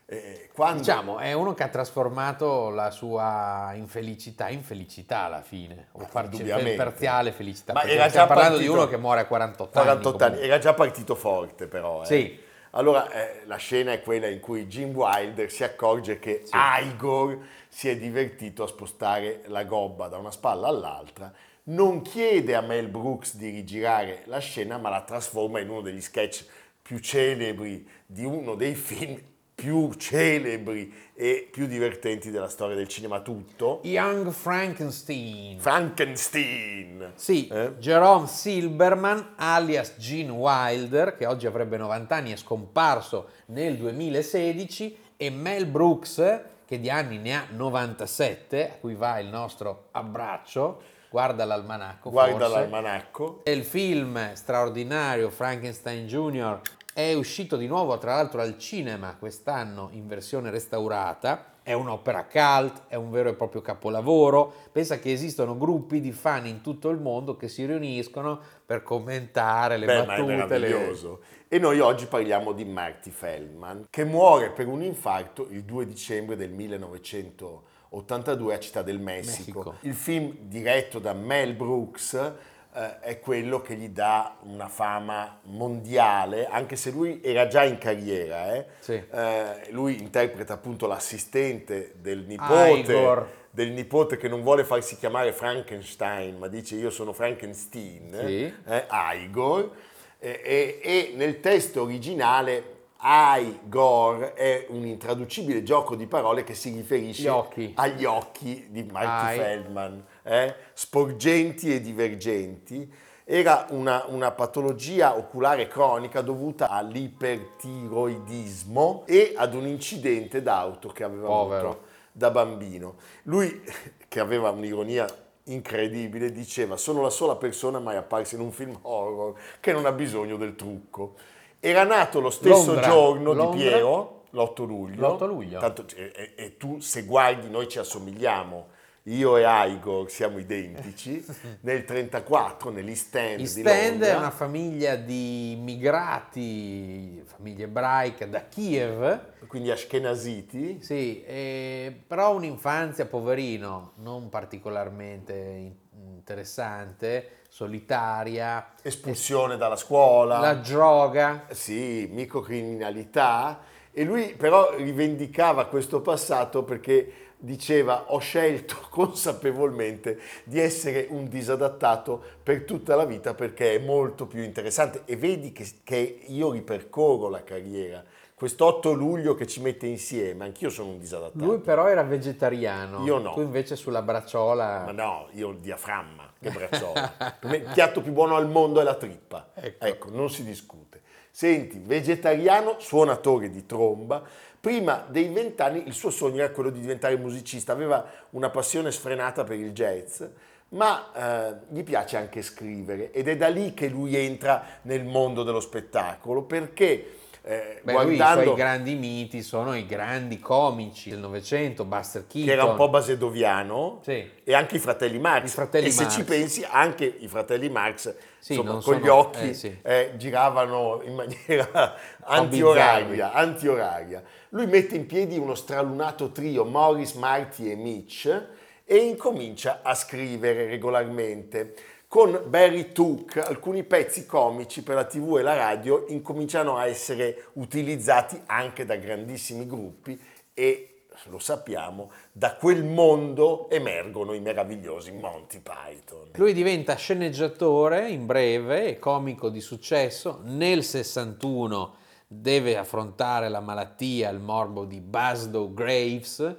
Eh, 0.06 0.50
quando... 0.54 0.80
Diciamo, 0.80 1.20
è 1.20 1.34
uno 1.34 1.54
che 1.54 1.64
ha 1.64 1.68
trasformato 1.68 2.70
la 2.70 2.92
sua 2.92 3.72
infelicità 3.76 4.50
in 4.50 4.64
felicità 4.64 5.20
alla 5.24 5.42
fine, 5.42 5.90
o 5.94 6.08
parziale, 6.12 6.76
parziale 6.76 7.32
felicità. 7.32 7.74
Ma 7.74 7.84
era 7.84 8.08
già 8.08 8.26
parlando 8.26 8.56
partito, 8.56 8.72
di 8.72 8.78
uno 8.78 8.88
che 8.88 8.98
muore 8.98 9.22
a 9.22 9.26
48, 9.26 9.70
48 9.72 10.24
anni. 10.24 10.36
anni. 10.36 10.46
Era 10.46 10.58
già 10.58 10.74
partito 10.74 11.16
forte 11.16 11.68
però. 11.68 12.04
Eh. 12.04 12.06
Sì. 12.06 12.46
Allora, 12.72 13.10
eh, 13.12 13.46
la 13.46 13.58
scena 13.58 13.92
è 13.92 14.02
quella 14.02 14.28
in 14.28 14.40
cui 14.40 14.68
Jim 14.68 14.94
Wilder 14.94 15.50
si 15.52 15.64
accorge 15.64 16.20
che 16.20 16.42
sì. 16.46 16.54
Igor 16.56 17.40
si 17.68 17.90
è 17.90 17.98
divertito 17.98 18.64
a 18.64 18.68
spostare 18.68 19.44
la 19.48 19.64
gobba 19.64 20.08
da 20.08 20.18
una 20.18 20.32
spalla 20.32 20.68
all'altra, 20.68 21.32
non 21.64 22.02
chiede 22.02 22.56
a 22.56 22.62
Mel 22.62 22.88
Brooks 22.88 23.36
di 23.36 23.50
rigirare 23.50 24.24
la 24.26 24.40
scena, 24.40 24.78
ma 24.78 24.90
la 24.90 25.04
trasforma 25.04 25.60
in 25.60 25.70
uno 25.70 25.82
degli 25.82 26.02
sketch 26.02 26.46
più 26.82 27.00
celebri 27.00 27.88
di 28.06 28.24
uno 28.24 28.56
dei 28.56 28.76
film 28.76 29.20
più 29.60 29.92
celebri 29.94 30.94
e 31.16 31.50
più 31.52 31.66
divertenti 31.66 32.30
della 32.30 32.48
storia 32.48 32.76
del 32.76 32.88
cinema 32.88 33.22
tutto. 33.22 33.80
Young 33.86 34.30
Frankenstein. 34.30 35.60
Frankenstein. 35.60 37.14
Sì, 37.16 37.48
eh? 37.48 37.74
Jerome 37.80 38.28
Silberman, 38.28 39.34
alias 39.36 39.96
Gene 39.98 40.30
Wilder, 40.30 41.16
che 41.18 41.26
oggi 41.26 41.48
avrebbe 41.48 41.78
90 41.78 42.16
anni, 42.16 42.32
è 42.34 42.36
scomparso 42.36 43.30
nel 43.48 43.78
2016, 43.78 44.96
e 45.18 45.32
Mel 45.32 45.66
Brooks, 45.66 46.42
che 46.64 46.80
di 46.80 46.92
anni 46.92 47.18
ne 47.18 47.36
ha 47.36 47.48
97, 47.50 48.70
a 48.70 48.74
cui 48.80 48.94
va 48.94 49.18
il 49.18 49.30
nostro 49.30 49.88
abbraccio. 49.90 50.84
Guarda 51.10 51.46
l'almanacco. 51.46 52.12
Guarda 52.12 52.46
forse. 52.46 52.60
l'almanacco. 52.60 53.42
il 53.46 53.64
film 53.64 54.36
straordinario 54.36 55.32
Frankenstein 55.32 56.06
Jr 56.06 56.62
è 56.98 57.14
uscito 57.14 57.58
di 57.58 57.68
nuovo 57.68 57.96
tra 58.00 58.16
l'altro 58.16 58.42
al 58.42 58.58
cinema 58.58 59.18
quest'anno 59.20 59.90
in 59.92 60.08
versione 60.08 60.50
restaurata, 60.50 61.58
è 61.62 61.74
un'opera 61.74 62.26
cult, 62.26 62.86
è 62.88 62.96
un 62.96 63.12
vero 63.12 63.30
e 63.30 63.36
proprio 63.36 63.62
capolavoro, 63.62 64.52
pensa 64.72 64.98
che 64.98 65.12
esistono 65.12 65.56
gruppi 65.60 66.02
di 66.02 66.12
fan 66.12 66.48
in 66.48 66.62
tutto 66.62 66.90
il 66.90 67.00
mondo 67.00 67.38
che 67.38 67.50
si 67.50 67.68
riuniscono 67.68 68.40
per 68.66 68.82
commentare 68.82 69.78
le 69.78 69.86
Beh, 69.86 70.06
battute. 70.06 70.22
Ma 70.24 70.46
è 70.46 70.48
meraviglioso. 70.48 71.20
Le... 71.22 71.56
E 71.56 71.60
noi 71.60 71.80
oggi 71.82 72.08
parliamo 72.08 72.52
di 72.52 72.66
Marty 72.66 73.12
Feldman, 73.12 73.86
che 73.92 74.04
muore 74.04 74.50
per 74.50 74.66
un 74.66 74.82
infarto 74.82 75.46
il 75.52 75.66
2 75.66 75.86
dicembre 75.86 76.36
del 76.36 76.50
1982 76.50 78.56
a 78.56 78.60
Città 78.60 78.82
del 78.82 79.00
Messico. 79.00 79.60
Messico. 79.60 79.76
Il 79.82 79.94
film 79.94 80.36
diretto 80.48 80.98
da 80.98 81.14
Mel 81.14 81.54
Brooks 81.54 82.34
eh, 82.78 83.00
è 83.00 83.20
quello 83.20 83.60
che 83.60 83.74
gli 83.74 83.90
dà 83.90 84.38
una 84.44 84.68
fama 84.68 85.40
mondiale, 85.46 86.46
anche 86.46 86.76
se 86.76 86.92
lui 86.92 87.22
era 87.24 87.48
già 87.48 87.64
in 87.64 87.80
carriera. 87.80 88.54
Eh? 88.54 88.66
Sì. 88.78 88.94
Eh, 88.94 89.72
lui 89.72 90.00
interpreta 90.00 90.54
appunto 90.54 90.86
l'assistente 90.86 91.94
del 91.96 92.20
nipote, 92.20 93.26
del 93.50 93.72
nipote 93.72 94.18
che 94.18 94.28
non 94.28 94.44
vuole 94.44 94.64
farsi 94.64 94.96
chiamare 94.96 95.34
Frankenstein, 95.34 96.38
ma 96.38 96.48
dice 96.48 96.76
io 96.76 96.92
sono 96.92 97.14
Frankenstein, 97.14 98.16
sì. 98.16 98.54
Eh, 98.68 98.86
Igor. 99.24 99.72
E, 100.20 101.14
nel 101.16 101.40
testo 101.40 101.82
originale 101.82 102.76
Igor 103.00 104.34
è 104.34 104.66
un 104.70 104.86
intraducibile 104.86 105.62
gioco 105.64 105.96
di 105.96 106.08
parole 106.08 106.44
che 106.44 106.56
si 106.56 106.72
riferisce 106.72 107.30
occhi. 107.30 107.72
agli 107.76 108.06
occhi 108.06 108.68
di 108.70 108.84
Marty 108.84 109.36
I. 109.36 109.38
Feldman 109.38 110.06
eh, 110.28 110.54
sporgenti 110.74 111.74
e 111.74 111.80
divergenti, 111.80 112.92
era 113.24 113.68
una, 113.70 114.04
una, 114.08 114.32
patologia 114.32 115.16
oculare 115.18 115.68
cronica 115.68 116.20
dovuta 116.22 116.68
all'ipertiroidismo 116.70 119.04
e 119.06 119.34
ad 119.36 119.54
un 119.54 119.68
incidente 119.68 120.42
d'auto 120.42 120.88
che 120.90 121.04
aveva 121.04 121.28
Povero. 121.28 121.70
avuto 121.70 121.86
da 122.12 122.32
bambino. 122.32 122.96
Lui, 123.24 123.62
che 124.08 124.20
aveva 124.20 124.50
un'ironia 124.52 125.08
incredibile, 125.46 126.32
diceva 126.32 126.78
sono 126.78 127.02
la 127.02 127.10
sola 127.10 127.36
persona 127.36 127.80
mai 127.80 127.98
apparsa 127.98 128.36
in 128.36 128.42
un 128.42 128.52
film 128.52 128.78
horror 128.82 129.34
che 129.60 129.74
non 129.74 129.86
ha 129.86 129.92
bisogno 129.92 130.38
del 130.38 130.56
trucco. 130.56 131.16
Era 131.60 131.84
nato 131.84 132.20
lo 132.20 132.30
stesso 132.30 132.74
Londra. 132.74 132.88
giorno 132.88 133.34
Londra. 133.34 133.58
di 133.58 133.64
Piero, 133.64 134.26
l'8 134.30 134.66
luglio. 134.66 135.18
L'8 135.18 135.28
luglio. 135.28 135.60
Tanto, 135.60 135.86
e, 135.96 136.34
e, 136.36 136.56
tu 136.58 136.80
se 136.80 137.04
guardi 137.04 137.50
noi 137.50 137.68
ci 137.68 137.80
assomigliamo 137.80 138.76
io 139.08 139.38
e 139.38 139.44
Igor 139.70 140.10
siamo 140.10 140.38
identici, 140.38 141.12
nel 141.62 141.84
1934 141.88 142.70
nell'East 142.72 143.16
End 143.16 143.40
East 143.40 143.56
di 143.56 143.62
End 143.62 143.90
Londra. 143.92 144.08
è 144.08 144.18
una 144.18 144.32
famiglia 144.32 144.96
di 144.96 145.52
immigrati, 145.54 147.24
famiglia 147.26 147.64
ebraica 147.64 148.26
da 148.26 148.46
Kiev. 148.48 149.48
Quindi 149.48 149.72
Ashkenaziti. 149.72 150.80
Sì, 150.82 151.24
eh, 151.24 152.04
però 152.06 152.36
un'infanzia, 152.36 153.06
poverino, 153.06 153.94
non 153.98 154.28
particolarmente 154.28 155.76
interessante, 155.94 157.38
solitaria. 157.48 158.74
Espulsione 158.82 159.54
es- 159.54 159.60
dalla 159.60 159.78
scuola. 159.78 160.40
La 160.40 160.54
droga. 160.56 161.46
Sì, 161.52 162.10
microcriminalità. 162.12 163.60
E 163.98 164.04
lui 164.04 164.36
però 164.36 164.76
rivendicava 164.76 165.66
questo 165.66 166.02
passato 166.02 166.62
perché 166.62 167.32
diceva 167.36 168.14
ho 168.14 168.20
scelto 168.20 168.76
consapevolmente 168.92 170.20
di 170.44 170.60
essere 170.60 171.08
un 171.10 171.28
disadattato 171.28 172.22
per 172.44 172.64
tutta 172.64 172.96
la 172.96 173.06
vita 173.06 173.34
perché 173.34 173.74
è 173.74 173.80
molto 173.80 174.28
più 174.28 174.44
interessante 174.44 175.02
e 175.06 175.16
vedi 175.16 175.52
che, 175.52 175.68
che 175.84 176.20
io 176.28 176.52
ripercorro 176.52 177.28
la 177.28 177.44
carriera. 177.44 178.04
Questo 178.36 178.66
8 178.66 178.94
luglio 178.94 179.34
che 179.34 179.48
ci 179.48 179.62
mette 179.62 179.88
insieme, 179.88 180.44
anch'io 180.44 180.70
sono 180.70 180.90
un 180.92 181.00
disadattato. 181.00 181.44
Lui 181.44 181.58
però 181.58 181.88
era 181.88 182.04
vegetariano. 182.04 183.04
Io 183.04 183.18
no. 183.18 183.34
Tu 183.34 183.42
invece 183.42 183.76
sulla 183.76 184.04
bracciola. 184.04 184.84
Ma 184.86 184.92
no, 184.92 185.28
io 185.32 185.50
il 185.50 185.58
diaframma, 185.58 186.34
che 186.40 186.52
bracciola. 186.52 187.40
il 187.50 187.72
piatto 187.74 188.02
più 188.02 188.12
buono 188.12 188.36
al 188.36 188.48
mondo 188.48 188.80
è 188.80 188.84
la 188.84 188.94
trippa. 188.94 189.54
Ecco, 189.56 189.84
ecco 189.84 190.10
non 190.12 190.30
si 190.30 190.44
discute. 190.44 191.06
Senti, 191.38 191.78
vegetariano, 191.78 192.78
suonatore 192.80 193.52
di 193.52 193.68
tromba, 193.68 194.24
prima 194.60 195.06
dei 195.08 195.28
vent'anni 195.28 195.84
il 195.86 195.94
suo 195.94 196.10
sogno 196.10 196.42
era 196.42 196.50
quello 196.50 196.72
di 196.72 196.80
diventare 196.80 197.16
musicista, 197.16 197.74
aveva 197.74 198.04
una 198.32 198.50
passione 198.50 198.92
sfrenata 198.92 199.44
per 199.44 199.58
il 199.58 199.72
jazz, 199.72 200.24
ma 200.70 201.12
eh, 201.14 201.58
gli 201.70 201.84
piace 201.84 202.18
anche 202.18 202.42
scrivere 202.42 203.12
ed 203.12 203.28
è 203.28 203.38
da 203.38 203.50
lì 203.50 203.76
che 203.76 203.88
lui 203.88 204.16
entra 204.16 204.64
nel 204.82 205.06
mondo 205.06 205.44
dello 205.44 205.60
spettacolo 205.60 206.42
perché 206.42 207.17
eh, 207.50 207.80
Beh, 207.82 207.94
lui, 208.04 208.14
i 208.14 208.18
guardando 208.18 208.54
grandi 208.56 208.96
miti 208.96 209.42
sono 209.42 209.74
i 209.76 209.86
grandi 209.86 210.38
comici 210.40 211.10
del 211.10 211.20
Novecento, 211.20 211.86
Buster 211.86 212.28
Keaton. 212.28 212.46
che 212.46 212.52
era 212.52 212.66
un 212.66 212.76
po' 212.76 212.90
basedoviano 212.90 214.02
Sì. 214.04 214.30
e 214.44 214.54
anche 214.54 214.76
i 214.76 214.80
fratelli 214.80 215.18
Marx. 215.18 215.46
I 215.48 215.54
fratelli 215.54 215.88
e 215.88 215.92
se 215.92 216.04
Marx. 216.04 216.16
ci 216.16 216.24
pensi 216.26 216.66
anche 216.70 217.06
i 217.06 217.28
fratelli 217.28 217.70
Marx 217.70 218.14
Sì, 218.40 218.54
insomma, 218.54 218.72
con 218.74 218.82
sono- 218.82 219.00
gli 219.00 219.08
occhi 219.08 219.50
eh, 219.50 219.54
sì. 219.54 219.78
eh, 219.82 220.12
giravano 220.18 221.02
in 221.06 221.14
maniera 221.16 221.96
antioraria, 222.24 223.32
antioraria. 223.34 224.22
Lui 224.50 224.66
mette 224.68 224.96
in 224.96 225.06
piedi 225.06 225.38
uno 225.38 225.56
stralunato 225.56 226.32
trio, 226.32 226.66
Morris, 226.66 227.14
Marty 227.14 227.72
e 227.72 227.76
Mitch, 227.76 228.46
e 228.86 228.96
incomincia 228.98 229.80
a 229.84 229.94
scrivere 229.96 230.68
regolarmente. 230.68 231.76
Con 232.10 232.44
Barry 232.48 232.94
Took 232.94 233.36
alcuni 233.36 233.84
pezzi 233.84 234.26
comici 234.26 234.82
per 234.82 234.96
la 234.96 235.04
tv 235.04 235.40
e 235.40 235.42
la 235.42 235.56
radio 235.56 236.06
incominciano 236.08 236.78
a 236.78 236.88
essere 236.88 237.50
utilizzati 237.56 238.42
anche 238.46 238.86
da 238.86 238.96
grandissimi 238.96 239.68
gruppi 239.68 240.18
e, 240.54 241.02
lo 241.26 241.38
sappiamo, 241.38 242.10
da 242.32 242.56
quel 242.56 242.86
mondo 242.86 243.70
emergono 243.70 244.32
i 244.32 244.40
meravigliosi 244.40 245.12
Monty 245.12 245.60
Python. 245.60 246.30
Lui 246.36 246.54
diventa 246.54 246.96
sceneggiatore 246.96 248.10
in 248.10 248.26
breve 248.26 248.88
e 248.88 249.00
comico 249.00 249.50
di 249.50 249.60
successo. 249.60 250.40
Nel 250.44 250.86
61 250.86 251.96
deve 252.26 252.78
affrontare 252.78 253.50
la 253.50 253.60
malattia, 253.60 254.30
il 254.30 254.40
morbo 254.40 254.86
di 254.86 255.02
Basdo 255.02 255.74
Graves, 255.74 256.56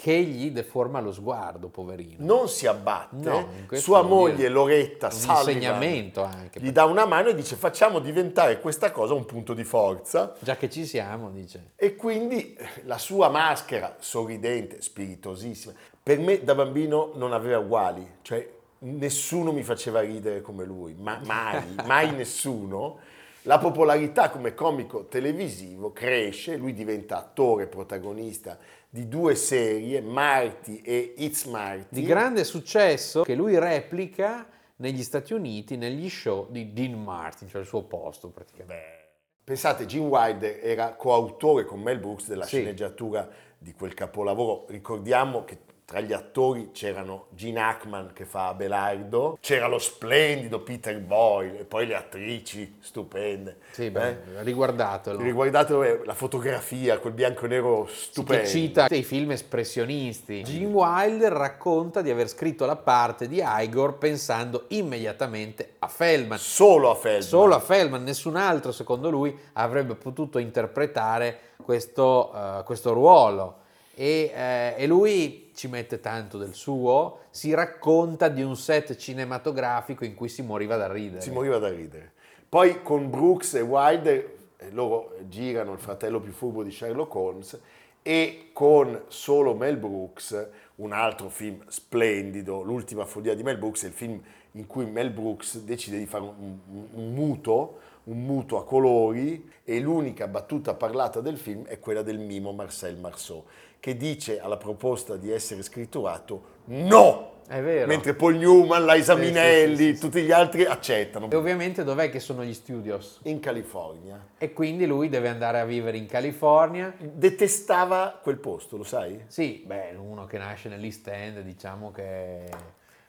che 0.00 0.18
gli 0.22 0.50
deforma 0.50 0.98
lo 1.00 1.12
sguardo, 1.12 1.68
poverino. 1.68 2.24
Non 2.24 2.48
si 2.48 2.66
abbatte, 2.66 3.16
No, 3.28 3.48
sua 3.72 4.00
moglie 4.00 4.48
Loretta 4.48 5.08
Un 5.08 5.12
Sullivan 5.12 6.10
anche. 6.16 6.58
gli 6.58 6.70
dà 6.72 6.86
una 6.86 7.04
mano 7.04 7.28
e 7.28 7.34
dice 7.34 7.54
facciamo 7.54 7.98
diventare 7.98 8.60
questa 8.60 8.92
cosa 8.92 9.12
un 9.12 9.26
punto 9.26 9.52
di 9.52 9.62
forza 9.62 10.34
Già 10.38 10.56
che 10.56 10.70
ci 10.70 10.86
siamo, 10.86 11.28
dice. 11.28 11.72
e 11.76 11.96
quindi 11.96 12.54
eh, 12.54 12.66
la 12.84 12.96
sua 12.96 13.28
maschera 13.28 13.96
sorridente, 13.98 14.80
spiritosissima, 14.80 15.74
per 16.02 16.18
me 16.18 16.42
da 16.42 16.54
bambino 16.54 17.10
non 17.16 17.34
aveva 17.34 17.58
uguali, 17.58 18.10
cioè 18.22 18.48
nessuno 18.78 19.52
mi 19.52 19.62
faceva 19.62 20.00
ridere 20.00 20.40
come 20.40 20.64
lui, 20.64 20.94
ma 20.98 21.20
mai, 21.26 21.62
mai 21.84 22.10
nessuno. 22.12 23.00
La 23.44 23.58
popolarità 23.58 24.28
come 24.28 24.52
comico 24.54 25.06
televisivo 25.06 25.92
cresce, 25.92 26.56
lui 26.56 26.74
diventa 26.74 27.16
attore 27.16 27.66
protagonista 27.68 28.58
di 28.90 29.06
due 29.06 29.36
serie, 29.36 30.00
Marty 30.00 30.80
e 30.84 31.14
It's 31.18 31.44
Marty. 31.44 31.86
Di 31.90 32.02
grande 32.02 32.42
successo 32.42 33.22
che 33.22 33.36
lui 33.36 33.56
replica 33.56 34.46
negli 34.76 35.02
Stati 35.02 35.32
Uniti 35.32 35.76
negli 35.76 36.08
show 36.10 36.48
di 36.50 36.72
Dean 36.72 37.00
Martin, 37.02 37.48
cioè 37.48 37.60
il 37.60 37.66
suo 37.66 37.84
posto 37.84 38.30
praticamente. 38.30 38.74
Beh, 38.74 39.08
pensate, 39.44 39.86
Gene 39.86 40.06
Wilder 40.06 40.58
era 40.62 40.94
coautore 40.94 41.64
con 41.64 41.80
Mel 41.80 41.98
Brooks 42.00 42.26
della 42.26 42.44
Sì. 42.44 42.56
sceneggiatura 42.56 43.28
di 43.56 43.72
quel 43.74 43.94
capolavoro. 43.94 44.66
Ricordiamo 44.68 45.44
che 45.44 45.58
tra 45.90 45.98
gli 45.98 46.12
attori 46.12 46.70
c'erano 46.72 47.26
Gene 47.30 47.58
Hackman 47.58 48.12
che 48.14 48.24
fa 48.24 48.46
Abelardo, 48.46 49.36
c'era 49.40 49.66
lo 49.66 49.80
splendido 49.80 50.60
Peter 50.60 50.96
Boyle 51.00 51.58
e 51.58 51.64
poi 51.64 51.84
le 51.88 51.96
attrici 51.96 52.76
stupende. 52.78 53.56
Sì, 53.72 53.90
beh, 53.90 54.08
Eh? 54.08 54.16
riguardatelo. 54.42 55.20
Riguardate 55.20 55.74
eh, 55.74 56.00
la 56.04 56.14
fotografia, 56.14 57.00
quel 57.00 57.12
bianco 57.12 57.46
e 57.46 57.48
nero 57.48 57.88
stupendo. 57.90 58.44
che 58.44 58.48
cita 58.48 58.86
i 58.88 59.02
film 59.02 59.32
espressionisti. 59.32 60.44
Gene 60.44 60.66
Wilder 60.66 61.32
racconta 61.32 62.02
di 62.02 62.10
aver 62.10 62.28
scritto 62.28 62.66
la 62.66 62.76
parte 62.76 63.26
di 63.26 63.42
Igor 63.44 63.98
pensando 63.98 64.66
immediatamente 64.68 65.74
a 65.80 65.88
Feldman. 65.88 66.38
Solo 66.38 66.90
a 66.90 66.94
Feldman. 66.94 67.22
Solo 67.22 67.54
a 67.56 67.58
Feldman, 67.58 68.04
nessun 68.04 68.36
altro 68.36 68.70
secondo 68.70 69.10
lui 69.10 69.36
avrebbe 69.54 69.96
potuto 69.96 70.38
interpretare 70.38 71.36
questo, 71.60 72.32
eh, 72.32 72.62
questo 72.62 72.92
ruolo. 72.92 73.56
E, 73.92 74.30
eh, 74.32 74.74
e 74.78 74.86
lui 74.86 75.49
ci 75.60 75.68
mette 75.68 76.00
tanto 76.00 76.38
del 76.38 76.54
suo, 76.54 77.24
si 77.28 77.52
racconta 77.52 78.28
di 78.28 78.42
un 78.42 78.56
set 78.56 78.96
cinematografico 78.96 80.06
in 80.06 80.14
cui 80.14 80.30
si 80.30 80.40
moriva 80.40 80.76
da 80.76 80.90
ridere. 80.90 81.20
Si 81.20 81.30
moriva 81.30 81.58
da 81.58 81.68
ridere. 81.68 82.12
Poi 82.48 82.80
con 82.82 83.10
Brooks 83.10 83.54
e 83.54 83.60
Wilder, 83.60 84.36
eh, 84.56 84.70
loro 84.70 85.16
girano 85.28 85.74
il 85.74 85.78
fratello 85.78 86.18
più 86.18 86.32
furbo 86.32 86.62
di 86.62 86.70
Sherlock 86.70 87.14
Holmes 87.14 87.60
e 88.00 88.48
con 88.54 89.02
solo 89.08 89.54
Mel 89.54 89.76
Brooks, 89.76 90.48
un 90.76 90.92
altro 90.92 91.28
film 91.28 91.62
splendido, 91.68 92.62
L'ultima 92.62 93.04
follia 93.04 93.34
di 93.34 93.42
Mel 93.42 93.58
Brooks, 93.58 93.84
è 93.84 93.88
il 93.88 93.92
film 93.92 94.18
in 94.52 94.66
cui 94.66 94.86
Mel 94.86 95.10
Brooks 95.10 95.58
decide 95.58 95.98
di 95.98 96.06
fare 96.06 96.24
un, 96.24 96.58
un- 96.70 96.88
un 96.94 97.12
muto, 97.12 97.80
un 98.04 98.24
muto 98.24 98.56
a 98.56 98.64
colori 98.64 99.46
e 99.62 99.78
l'unica 99.78 100.26
battuta 100.26 100.72
parlata 100.72 101.20
del 101.20 101.36
film 101.36 101.66
è 101.66 101.78
quella 101.78 102.00
del 102.00 102.18
mimo 102.18 102.52
Marcel 102.52 102.96
Marceau, 102.96 103.44
che 103.80 103.96
dice 103.96 104.38
alla 104.38 104.58
proposta 104.58 105.16
di 105.16 105.32
essere 105.32 105.62
scritturato 105.62 106.58
no! 106.66 107.28
È 107.50 107.60
vero. 107.60 107.88
Mentre 107.88 108.14
Paul 108.14 108.36
Newman, 108.36 108.86
Liza 108.86 109.16
Sì, 109.16 109.24
sì, 109.24 109.76
sì, 109.76 109.94
sì. 109.96 110.00
tutti 110.00 110.22
gli 110.22 110.30
altri 110.30 110.66
accettano. 110.66 111.28
E 111.28 111.34
ovviamente 111.34 111.82
dov'è 111.82 112.08
che 112.08 112.20
sono 112.20 112.44
gli 112.44 112.54
studios? 112.54 113.18
In 113.24 113.40
California. 113.40 114.24
E 114.38 114.52
quindi 114.52 114.86
lui 114.86 115.08
deve 115.08 115.26
andare 115.26 115.58
a 115.58 115.64
vivere 115.64 115.96
in 115.96 116.06
California. 116.06 116.94
Detestava 116.96 118.20
quel 118.22 118.36
posto, 118.36 118.76
lo 118.76 118.84
sai? 118.84 119.24
Sì, 119.26 119.64
beh, 119.66 119.96
uno 119.98 120.26
che 120.26 120.38
nasce 120.38 120.68
nell'East 120.68 121.08
End, 121.08 121.40
diciamo 121.40 121.90
che 121.90 122.44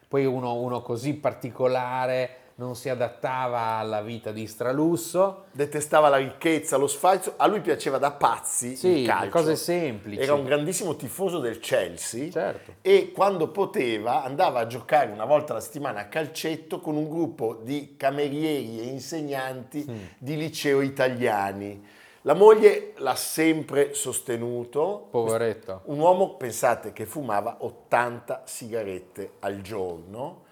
poi 0.08 0.26
uno, 0.26 0.56
uno 0.56 0.82
così 0.82 1.14
particolare 1.14 2.38
non 2.62 2.76
si 2.76 2.89
adattava 2.89 3.60
alla 3.78 4.02
vita 4.04 4.32
di 4.32 4.45
stralusso. 4.45 5.45
Detestava 5.52 6.10
la 6.10 6.17
ricchezza, 6.17 6.78
lo 6.78 6.86
sfalso. 6.86 7.34
A 7.38 7.47
lui 7.47 7.60
piaceva 7.60 7.97
da 7.97 8.12
pazzi 8.12 8.76
Sì, 8.76 9.00
il 9.00 9.08
calcio. 9.08 9.30
cose 9.30 9.56
semplici. 9.56 10.21
Era 10.21 10.36
un 10.36 10.43
grandissimo 10.45 10.95
tifoso 10.95 11.39
del 11.39 11.60
Chelsea. 11.60 12.30
Certo. 12.30 12.74
E 12.82 13.12
quando 13.12 13.47
poteva 13.47 14.24
andava 14.24 14.60
a 14.60 14.67
giocare 14.67 15.10
una 15.12 15.26
volta 15.26 15.54
alla 15.54 15.62
settimana 15.62 16.02
a 16.02 16.06
calcetto 16.06 16.80
con 16.80 16.95
un 16.95 17.10
gruppo 17.10 17.60
di 17.63 17.95
camerieri 17.97 18.80
e 18.80 18.84
insegnanti 18.84 19.84
Mm. 19.89 19.97
di 20.19 20.38
liceo 20.38 20.82
italiani. 20.82 21.84
La 22.21 22.36
moglie 22.36 22.93
l'ha 22.97 23.15
sempre 23.15 23.95
sostenuto. 23.95 25.08
Poveretto. 25.10 25.82
Un 25.86 25.97
uomo, 25.97 26.36
pensate, 26.36 26.93
che 26.93 27.08
fumava 27.08 27.58
80 27.62 28.43
sigarette 28.45 29.32
al 29.39 29.62
giorno 29.62 30.43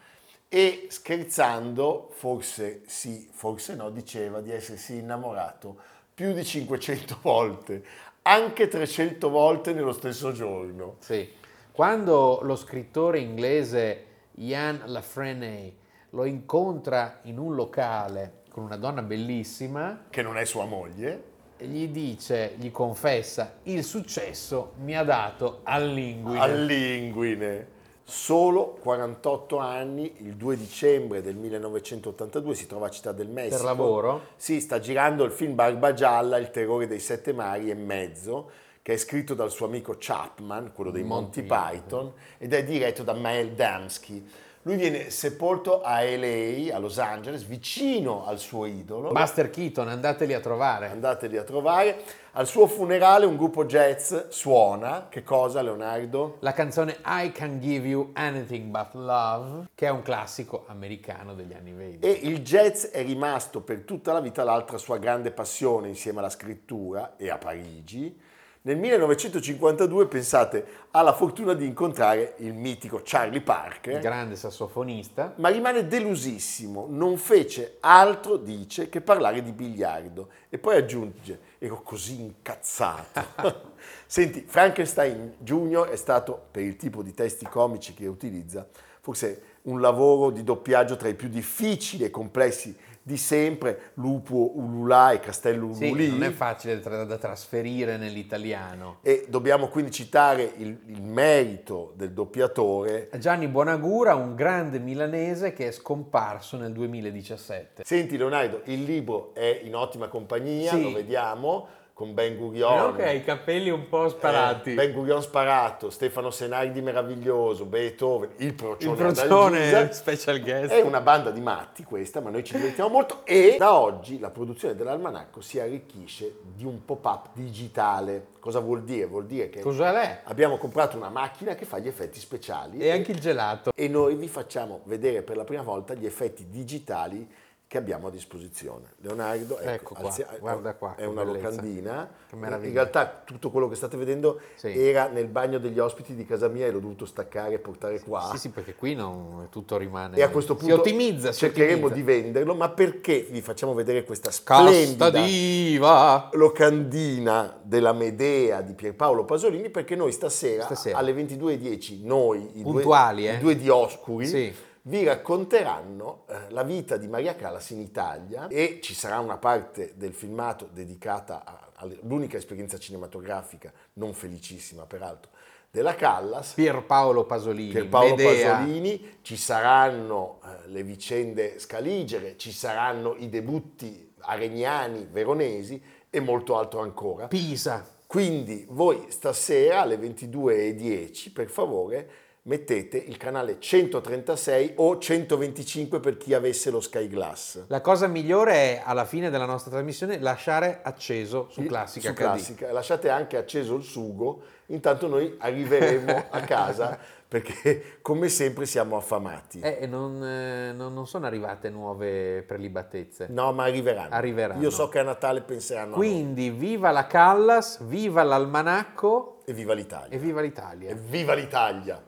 e 0.50 0.88
scherzando, 0.90 2.10
forse 2.12 2.82
sì, 2.88 3.30
forse 3.32 3.76
no, 3.76 3.92
diceva 3.92 4.42
di 4.42 4.52
essersi 4.52 4.98
innamorato 4.98 5.78
più 6.14 6.34
di 6.34 6.44
500 6.44 7.20
volte, 7.22 7.84
anche 8.24 8.68
300 8.68 9.30
volte 9.30 9.74
nello 9.74 9.94
stesso 9.94 10.32
giorno. 10.32 10.96
Sì. 11.00 11.32
Quando 11.72 12.40
lo 12.42 12.56
scrittore 12.56 13.20
inglese 13.20 14.06
Ian 14.36 14.82
Lafrenay 14.86 15.74
lo 16.12 16.26
incontra 16.26 17.20
in 17.24 17.38
un 17.38 17.56
locale 17.56 18.42
con 18.50 18.64
una 18.64 18.76
donna 18.78 19.02
bellissima, 19.04 20.06
Che 20.10 20.22
non 20.24 20.38
è 20.38 20.44
sua 20.46 20.66
moglie. 20.66 21.24
gli 21.60 21.88
dice, 21.90 22.56
gli 22.58 22.72
confessa, 22.72 23.60
il 23.64 23.84
successo 23.84 24.74
mi 24.80 24.98
ha 24.98 25.04
dato 25.04 25.60
all'inguine. 25.64 26.40
All'inguine. 26.40 27.68
Solo 28.10 28.76
48 28.82 29.58
anni, 29.60 30.16
il 30.22 30.34
2 30.34 30.58
dicembre 30.58 31.22
del 31.22 31.36
1982 31.36 32.56
si 32.56 32.66
trova 32.66 32.88
a 32.88 32.90
Città 32.90 33.12
del 33.12 33.30
Messico. 33.30 33.58
Per 33.58 33.66
lavoro? 33.66 34.22
Sì, 34.36 34.60
sta 34.62 34.80
girando 34.80 35.24
il 35.24 35.32
film 35.32 35.54
Barba 35.54 35.94
Gialla, 35.94 36.38
Il 36.38 36.50
terrore 36.50 36.88
dei 36.88 37.00
sette 37.00 37.34
mari 37.34 37.70
e 37.70 37.76
mezzo, 37.76 38.50
che 38.82 38.94
è 38.94 38.98
scritto 38.98 39.36
dal 39.36 39.52
suo 39.52 39.68
amico 39.68 39.96
Chapman, 40.00 40.72
quello 40.74 40.90
dei 40.90 41.04
Monty, 41.04 41.44
Monty 41.44 41.78
Python, 41.78 42.14
ed 42.40 42.52
è 42.54 42.64
diretto 42.64 43.04
da 43.04 43.14
Mel 43.14 43.52
Damsky. 43.52 44.28
Lui 44.64 44.76
viene 44.76 45.10
sepolto 45.10 45.82
a 45.82 46.02
LA, 46.02 46.76
a 46.76 46.80
Los 46.80 47.00
Angeles, 47.00 47.44
vicino 47.44 48.26
al 48.26 48.40
suo 48.40 48.66
idolo. 48.66 49.12
Buster 49.12 49.50
Keaton, 49.50 49.88
andateli 49.88 50.34
a 50.34 50.42
trovare. 50.42 50.90
Andateli 50.90 51.38
a 51.38 51.44
trovare. 51.44 52.02
Al 52.34 52.46
suo 52.46 52.68
funerale 52.68 53.26
un 53.26 53.38
gruppo 53.38 53.64
jazz 53.64 54.14
suona. 54.28 55.08
Che 55.10 55.24
cosa, 55.24 55.62
Leonardo? 55.62 56.38
La 56.40 56.52
canzone 56.52 56.98
I 57.06 57.32
Can 57.32 57.60
Give 57.62 57.88
You 57.88 58.12
Anything 58.14 58.70
But 58.70 58.96
Love, 58.96 59.68
che 59.74 59.88
è 59.88 59.90
un 59.90 60.02
classico 60.02 60.66
americano 60.68 61.34
degli 61.36 61.54
anni 61.54 61.72
20. 61.72 62.06
E 62.06 62.12
il 62.12 62.42
jazz 62.42 62.88
è 62.88 63.02
rimasto 63.02 63.62
per 63.62 63.84
tutta 63.84 64.12
la 64.12 64.20
vita 64.20 64.44
l'altra 64.44 64.78
sua 64.78 64.98
grande 64.98 65.32
passione 65.32 65.88
insieme 65.88 66.20
alla 66.20 66.30
scrittura 66.30 67.14
e 67.16 67.30
a 67.30 67.38
Parigi. 67.38 68.28
Nel 68.62 68.76
1952, 68.78 70.08
pensate, 70.08 70.66
ha 70.92 71.02
la 71.02 71.14
fortuna 71.14 71.54
di 71.54 71.66
incontrare 71.66 72.34
il 72.40 72.54
mitico 72.54 73.00
Charlie 73.02 73.40
Parker, 73.40 74.02
grande 74.02 74.36
sassofonista. 74.36 75.34
ma 75.38 75.48
rimane 75.48 75.88
delusissimo, 75.88 76.86
non 76.90 77.16
fece 77.16 77.78
altro, 77.80 78.36
dice, 78.36 78.90
che 78.90 79.00
parlare 79.00 79.42
di 79.42 79.54
biliardo. 79.54 80.28
E 80.50 80.58
poi 80.58 80.76
aggiunge, 80.76 81.40
ero 81.58 81.82
così 81.82 82.20
incazzato. 82.20 83.78
Senti, 84.06 84.44
Frankenstein 84.46 85.36
Junior 85.38 85.88
è 85.88 85.96
stato, 85.96 86.48
per 86.52 86.64
il 86.64 86.76
tipo 86.76 87.02
di 87.02 87.14
testi 87.14 87.46
comici 87.46 87.94
che 87.94 88.08
utilizza, 88.08 88.68
forse 89.00 89.42
un 89.64 89.80
lavoro 89.80 90.32
di 90.32 90.44
doppiaggio 90.44 90.98
tra 90.98 91.08
i 91.08 91.16
più 91.16 91.30
difficili 91.30 92.04
e 92.04 92.10
complessi 92.10 92.76
di 93.10 93.18
sempre, 93.18 93.90
Lupo 93.96 94.56
Ululà 94.56 95.10
e 95.14 95.20
Castello 95.20 95.74
Sì, 95.74 95.86
Ululì. 95.86 96.10
non 96.12 96.22
è 96.22 96.30
facile 96.30 96.80
tra- 96.80 97.06
da 97.06 97.18
trasferire 97.18 97.98
nell'italiano. 97.98 98.98
E 99.02 99.26
dobbiamo 99.28 99.68
quindi 99.70 99.90
citare 99.90 100.44
il, 100.58 100.78
il 100.86 101.02
merito 101.02 101.94
del 101.96 102.12
doppiatore. 102.12 103.10
Gianni 103.18 103.48
Bonagura, 103.48 104.14
un 104.14 104.36
grande 104.36 104.78
milanese 104.78 105.54
che 105.54 105.70
è 105.70 105.72
scomparso 105.72 106.56
nel 106.58 106.72
2017. 106.72 107.82
Senti 107.84 108.16
Leonardo, 108.16 108.62
il 108.66 108.84
libro 108.84 109.34
è 109.34 109.62
in 109.64 109.74
ottima 109.76 110.08
compagnia, 110.08 110.70
Sì. 110.74 110.84
lo 110.84 110.92
vediamo, 110.92 111.68
con 112.00 112.14
Ben 112.14 112.38
Gurion. 112.38 112.94
Ok, 112.94 113.14
i 113.14 113.24
capelli 113.26 113.70
un 113.70 113.90
po' 113.90 114.06
Eh, 114.06 114.74
ben 114.74 114.94
Gurion 114.94 115.22
sparato, 115.22 115.90
Stefano 115.90 116.30
Senardi 116.32 116.80
meraviglioso, 116.82 117.66
Beethoven, 117.66 118.30
il 118.38 118.46
Il 118.48 118.54
procione, 118.54 119.08
ad 119.10 119.14
procione 119.16 119.92
special 119.92 120.40
guest. 120.40 120.72
È 120.72 120.80
una 120.80 121.02
banda 121.02 121.30
di 121.30 121.42
matti 121.42 121.84
questa, 121.84 122.22
ma 122.22 122.30
noi 122.30 122.46
ci 122.46 122.56
divertiamo 122.56 122.90
molto 122.90 123.26
e 123.26 123.58
da 123.60 123.78
oggi 123.78 124.18
la 124.18 124.30
produzione 124.30 124.76
dell'almanacco 124.76 125.42
si 125.42 125.60
arricchisce 125.60 126.36
di 126.56 126.64
un 126.64 126.86
pop-up 126.86 127.32
digitale. 127.34 128.28
Cosa 128.40 128.60
vuol 128.60 128.84
dire? 128.84 129.06
Vuol 129.06 129.26
dire 129.26 129.50
che 129.50 129.60
Cos'è 129.60 130.22
abbiamo 130.24 130.56
comprato 130.56 130.96
una 130.96 131.10
macchina 131.10 131.54
che 131.56 131.66
fa 131.66 131.80
gli 131.80 131.90
effetti 131.90 132.18
speciali 132.22 132.78
E 132.78 132.92
anche 132.92 133.12
il 133.12 133.20
gelato. 133.20 133.72
e 133.76 133.90
noi 133.90 134.16
vi 134.16 134.30
facciamo 134.30 134.80
vedere 134.86 135.22
per 135.22 135.36
la 135.36 135.44
prima 135.44 135.64
volta 135.64 135.94
gli 135.94 136.06
effetti 136.06 136.48
digitali 136.50 137.30
che 137.70 137.78
abbiamo 137.78 138.08
a 138.08 138.10
disposizione. 138.10 138.94
Leonardo, 139.02 139.60
Ecco 139.60 139.94
qua, 139.94 140.08
alzia- 140.08 140.28
guarda 140.40 140.74
qua, 140.74 140.96
è 140.96 141.06
una 141.06 141.24
bellezza. 141.24 141.50
locandina. 141.50 142.10
In 142.32 142.74
realtà 142.74 143.22
tutto 143.24 143.52
quello 143.52 143.70
che 143.70 143.76
state 143.76 143.96
vedendo 143.96 144.40
Sì. 144.56 144.70
era 144.70 145.08
nel 145.08 145.28
bagno 145.28 145.60
degli 145.60 145.78
ospiti 145.78 146.16
di 146.16 146.26
casa 146.26 146.48
mia 146.48 146.66
e 146.66 146.72
l'ho 146.72 146.80
dovuto 146.80 147.06
staccare 147.06 147.54
e 147.54 147.60
portare 147.60 148.00
qua. 148.00 148.28
Sì, 148.32 148.40
sì, 148.40 148.50
perché 148.50 148.74
qui 148.74 148.96
non, 148.96 149.50
tutto 149.52 149.78
rimane. 149.78 150.18
E 150.18 150.24
a 150.24 150.30
questo 150.30 150.56
punto 150.56 150.74
si 150.74 150.80
ottimizza. 150.80 151.32
Si 151.32 151.38
cercheremo 151.42 151.86
ottimizza. 151.86 152.12
di 152.12 152.22
venderlo, 152.22 152.56
ma 152.56 152.70
perché 152.70 153.28
vi 153.30 153.42
facciamo 153.42 153.76
vedere 153.76 154.04
questa 154.04 154.32
splendida 154.32 155.12
diva. 155.12 156.30
locandina 156.34 157.56
della 157.62 157.94
Medea 157.94 158.62
di 158.62 158.74
Pierpaolo 158.74 159.26
Pasolini? 159.26 159.70
Perché 159.70 159.96
noi 159.96 160.12
stasera, 160.12 160.64
Stasera. 160.64 160.98
alle 160.98 161.14
22.10, 161.14 162.04
noi, 162.04 162.50
i 162.60 162.64
Puntuali, 162.64 163.22
due, 163.26 163.32
eh? 163.32 163.36
i 163.36 163.40
due 163.40 163.56
dioscuri, 163.56 164.26
Sì. 164.26 164.54
Vi 164.84 165.04
racconteranno 165.04 166.26
eh, 166.28 166.50
la 166.50 166.64
vita 166.64 166.98
di 166.98 167.08
Maria 167.08 167.36
Callas 167.36 167.70
in 167.72 167.80
Italia 167.80 168.48
e 168.48 168.80
ci 168.82 168.94
sarà 168.94 169.20
una 169.20 169.38
parte 169.38 169.94
del 169.96 170.14
filmato 170.14 170.70
dedicata 170.72 171.72
all'unica 171.76 172.38
esperienza 172.38 172.78
cinematografica, 172.78 173.72
non 173.94 174.14
felicissima 174.14 174.86
peraltro, 174.86 175.32
della 175.72 175.96
Callas. 175.96 176.54
Pierpaolo 176.54 177.26
Pasolini. 177.26 177.72
Pierpaolo 177.72 178.16
Medea. 178.16 178.58
Pasolini, 178.58 179.18
ci 179.22 179.38
saranno 179.38 180.40
eh, 180.44 180.70
le 180.70 180.84
vicende 180.84 181.60
scaligere, 181.60 182.38
ci 182.38 182.52
saranno 182.52 183.16
i 183.18 183.30
debutti 183.30 184.14
aregnani, 184.22 185.08
veronesi 185.10 185.82
e 186.10 186.20
molto 186.20 186.58
altro 186.58 186.82
ancora. 186.82 187.28
Pisa. 187.28 187.98
Quindi 188.08 188.66
voi 188.70 189.06
stasera 189.10 189.82
alle 189.82 189.98
22.10 189.98 191.32
per 191.32 191.50
favore 191.50 192.10
mettete 192.50 192.98
il 192.98 193.16
canale 193.18 193.58
136 193.60 194.74
o 194.78 194.98
125 194.98 196.00
per 196.00 196.18
chi 196.18 196.34
avesse 196.34 196.72
lo 196.72 196.82
Sky 196.82 197.08
Glass. 197.08 197.66
La 197.68 197.80
cosa 197.80 198.08
migliore 198.08 198.54
è 198.54 198.82
alla 198.84 199.06
fine 199.06 199.30
della 199.30 199.46
nostra 199.46 199.70
trasmissione 199.70 200.20
lasciare 200.20 200.80
acceso 200.82 201.48
su 201.52 201.64
Classica 201.66 202.10
Su. 202.10 202.16
Classica. 202.16 202.72
Lasciate 202.72 203.10
anche 203.10 203.38
acceso 203.38 203.76
il 203.76 203.84
sugo, 203.84 204.42
intanto 204.68 205.08
noi 205.08 205.36
arriveremo 205.38 206.26
a 206.32 206.40
casa 206.42 206.98
perché 207.28 208.00
come 208.02 208.28
sempre 208.30 208.66
siamo 208.66 208.98
affamati. 208.98 209.60
Eh, 209.60 209.86
non, 209.86 210.24
eh, 210.24 210.72
non- 210.74 211.06
sono 211.06 211.28
arrivate 211.28 211.70
nuove 211.70 212.42
prelibatezze. 212.48 213.28
No, 213.30 213.54
ma 213.54 213.66
arriveranno. 213.66 214.16
Arriveranno. 214.16 214.60
Io 214.64 214.72
so 214.72 214.90
che 214.90 214.98
a 214.98 215.04
Natale 215.04 215.42
penseranno. 215.42 215.94
Quindi 215.94 216.50
viva 216.50 216.90
la 216.90 217.06
Callas, 217.06 217.78
viva 217.84 218.24
l'almanacco 218.24 219.42
E 219.46 219.54
viva 219.54 219.74
l'Italia. 219.76 220.18
e 220.18 220.20
viva 220.20 220.42
l'Italia. 220.42 220.90
E 220.90 220.96
viva 220.96 221.36
l'Italia! 221.36 222.08